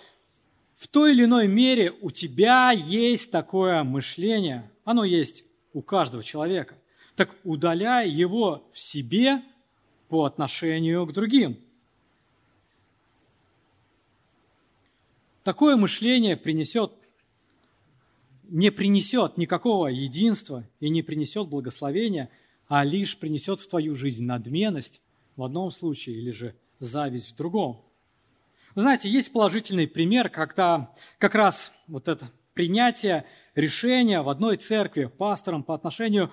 [0.86, 4.70] в той или иной мере у тебя есть такое мышление.
[4.84, 6.76] Оно есть у каждого человека.
[7.16, 9.42] Так удаляй его в себе
[10.08, 11.58] по отношению к другим.
[15.42, 16.92] Такое мышление принесет,
[18.44, 22.30] не принесет никакого единства и не принесет благословения,
[22.68, 25.02] а лишь принесет в твою жизнь надменность
[25.34, 27.84] в одном случае или же зависть в другом.
[28.76, 33.24] Вы знаете, есть положительный пример, когда как раз вот это принятие
[33.54, 36.30] решения в одной церкви пастором по отношению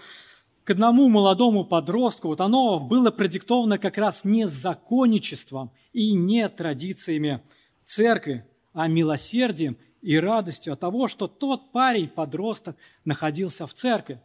[0.66, 7.41] к одному молодому подростку, вот оно было продиктовано как раз не законничеством и не традициями
[7.86, 12.76] церкви, а милосердием и радостью от того, что тот парень, подросток,
[13.06, 14.20] находился в церкви.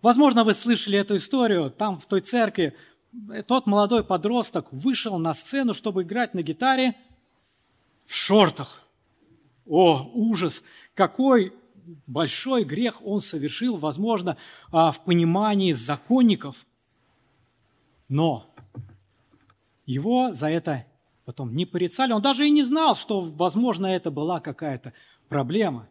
[0.00, 1.70] Возможно, вы слышали эту историю.
[1.70, 2.74] Там, в той церкви,
[3.46, 6.94] тот молодой подросток вышел на сцену, чтобы играть на гитаре–
[8.04, 8.82] в шортах.
[9.66, 10.62] О, ужас!
[10.94, 11.52] Какой
[12.06, 14.36] большой грех он совершил, возможно,
[14.70, 16.66] а, в понимании законников.
[18.08, 18.54] Но
[19.86, 20.86] его за это
[21.24, 22.12] потом не порицали.
[22.12, 24.92] Он даже и не знал, что, возможно, это была какая-то
[25.28, 25.88] проблема.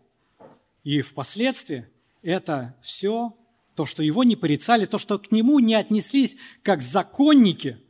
[0.83, 1.87] И впоследствии
[2.21, 3.35] это все,
[3.75, 7.81] то, что его не порицали, то, что к нему не отнеслись как законники,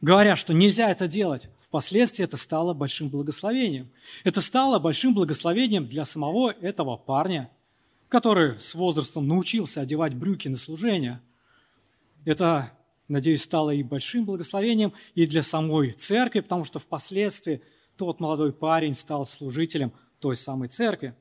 [0.00, 3.90] говоря, что нельзя это делать, Впоследствии это стало большим благословением.
[4.24, 7.50] Это стало большим благословением для самого этого парня,
[8.08, 11.20] который с возрастом научился одевать брюки на служение.
[12.24, 12.72] Это,
[13.06, 17.62] надеюсь, стало и большим благословением и для самой церкви, потому что впоследствии
[17.98, 21.14] тот молодой парень стал служителем той самой церкви.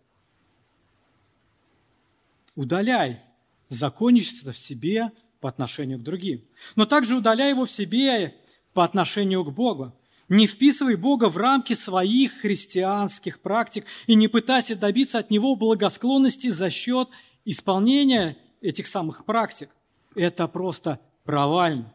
[2.56, 3.20] Удаляй
[3.68, 6.42] законничество в себе по отношению к другим,
[6.78, 8.36] но также удаляй его в себе
[8.74, 9.94] по отношению к Богу.
[10.30, 16.50] Не вписывай Бога в рамки своих христианских практик и не пытайся добиться от Него благосклонности
[16.50, 17.08] за счет
[17.46, 19.70] исполнения этих самых практик.
[20.16, 21.94] Это просто провально.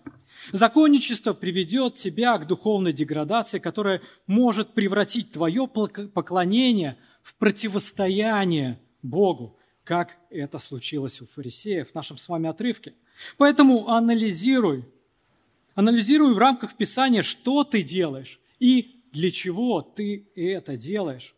[0.51, 10.17] Законничество приведет тебя к духовной деградации, которая может превратить твое поклонение в противостояние Богу, как
[10.31, 12.95] это случилось у фарисеев в нашем с вами отрывке.
[13.37, 14.85] Поэтому анализируй
[15.75, 21.35] Анализируй в рамках Писания, что ты делаешь и для чего ты это делаешь.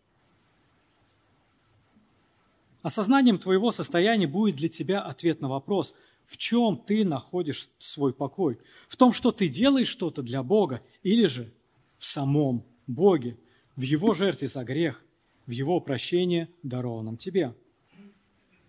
[2.82, 8.58] Осознанием твоего состояния будет для тебя ответ на вопрос, в чем ты находишь свой покой.
[8.88, 11.52] В том, что ты делаешь что-то для Бога или же
[11.96, 13.38] в самом Боге,
[13.76, 15.02] в Его жертве за грех,
[15.46, 17.54] в Его прощении, дарованном тебе.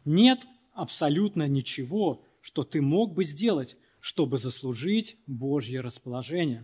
[0.05, 6.63] Нет абсолютно ничего, что ты мог бы сделать, чтобы заслужить Божье расположение.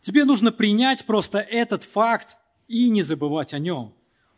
[0.00, 2.36] Тебе нужно принять просто этот факт
[2.68, 3.92] и не забывать о нем.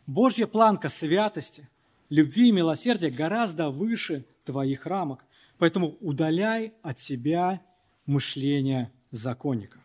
[0.07, 1.69] Божья планка святости,
[2.09, 5.23] любви и милосердия гораздо выше твоих рамок.
[5.59, 7.61] Поэтому удаляй от себя
[8.07, 9.77] мышление законника.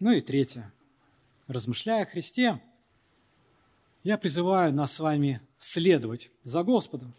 [0.00, 0.72] Ну и третье.
[1.48, 2.62] Размышляя о Христе,
[4.04, 7.12] я призываю нас с вами следовать за Господом.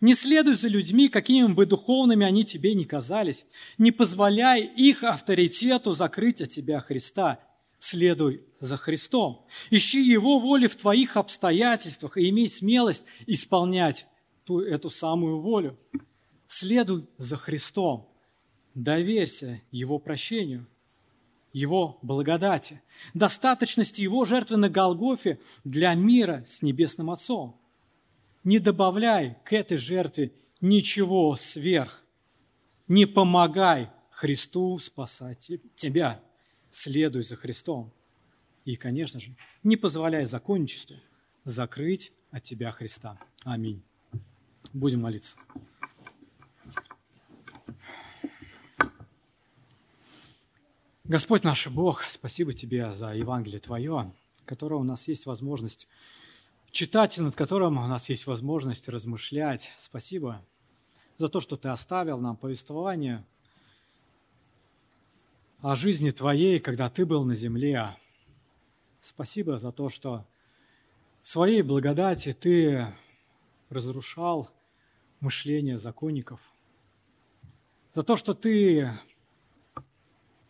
[0.00, 3.46] Не следуй за людьми, какими бы духовными они тебе ни казались.
[3.78, 7.40] Не позволяй их авторитету закрыть от тебя Христа.
[7.80, 9.46] Следуй за Христом.
[9.70, 14.06] Ищи Его воли в твоих обстоятельствах и имей смелость исполнять
[14.44, 15.78] ту, эту самую волю.
[16.46, 18.08] Следуй за Христом.
[18.74, 20.66] Доверься Его прощению,
[21.52, 22.80] Его благодати,
[23.14, 27.60] достаточности Его жертвы на Голгофе для мира с Небесным Отцом
[28.48, 30.32] не добавляй к этой жертве
[30.62, 32.02] ничего сверх.
[32.88, 36.24] Не помогай Христу спасать тебя.
[36.70, 37.92] Следуй за Христом.
[38.64, 40.96] И, конечно же, не позволяй законничеству
[41.44, 43.18] закрыть от тебя Христа.
[43.44, 43.82] Аминь.
[44.72, 45.36] Будем молиться.
[51.04, 54.10] Господь наш Бог, спасибо Тебе за Евангелие Твое,
[54.46, 55.86] которое у нас есть возможность
[56.70, 59.72] читатель, над которым у нас есть возможность размышлять.
[59.76, 60.44] Спасибо
[61.18, 63.24] за то, что ты оставил нам повествование
[65.60, 67.96] о жизни твоей, когда ты был на земле.
[69.00, 70.26] Спасибо за то, что
[71.22, 72.86] своей благодати Ты
[73.68, 74.50] разрушал
[75.20, 76.52] мышление законников,
[77.94, 78.92] за то, что Ты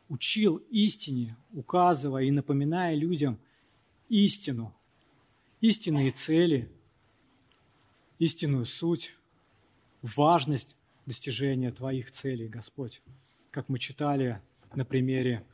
[0.08, 3.38] учил истине, указывая и напоминая людям
[4.08, 4.74] истину,
[5.60, 6.70] истинные цели,
[8.18, 9.14] истинную суть,
[10.02, 13.02] важность достижения Твоих целей, Господь,
[13.50, 14.40] как мы читали
[14.74, 15.44] на примере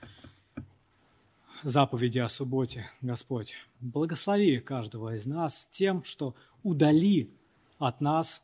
[1.62, 3.55] заповеди о субботе, Господь.
[3.80, 7.30] Благослови каждого из нас тем, что удали
[7.78, 8.42] от нас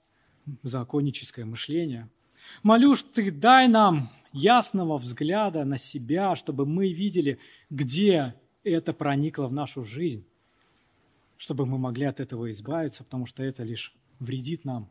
[0.63, 2.09] законническое мышление.
[2.63, 7.39] Молю, что Ты дай нам ясного взгляда на себя, чтобы мы видели,
[7.69, 10.25] где это проникло в нашу жизнь,
[11.41, 14.91] чтобы мы могли от этого избавиться, потому что это лишь вредит нам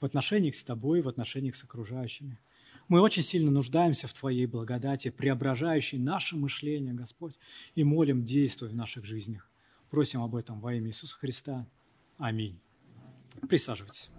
[0.00, 2.38] в отношениях с Тобой, в отношениях с окружающими.
[2.88, 7.34] Мы очень сильно нуждаемся в Твоей благодати, преображающей наше мышление, Господь,
[7.74, 9.46] и молим, действуй в наших жизнях.
[9.90, 11.66] Просим об этом во имя Иисуса Христа.
[12.16, 12.58] Аминь.
[13.46, 14.10] Присаживайтесь.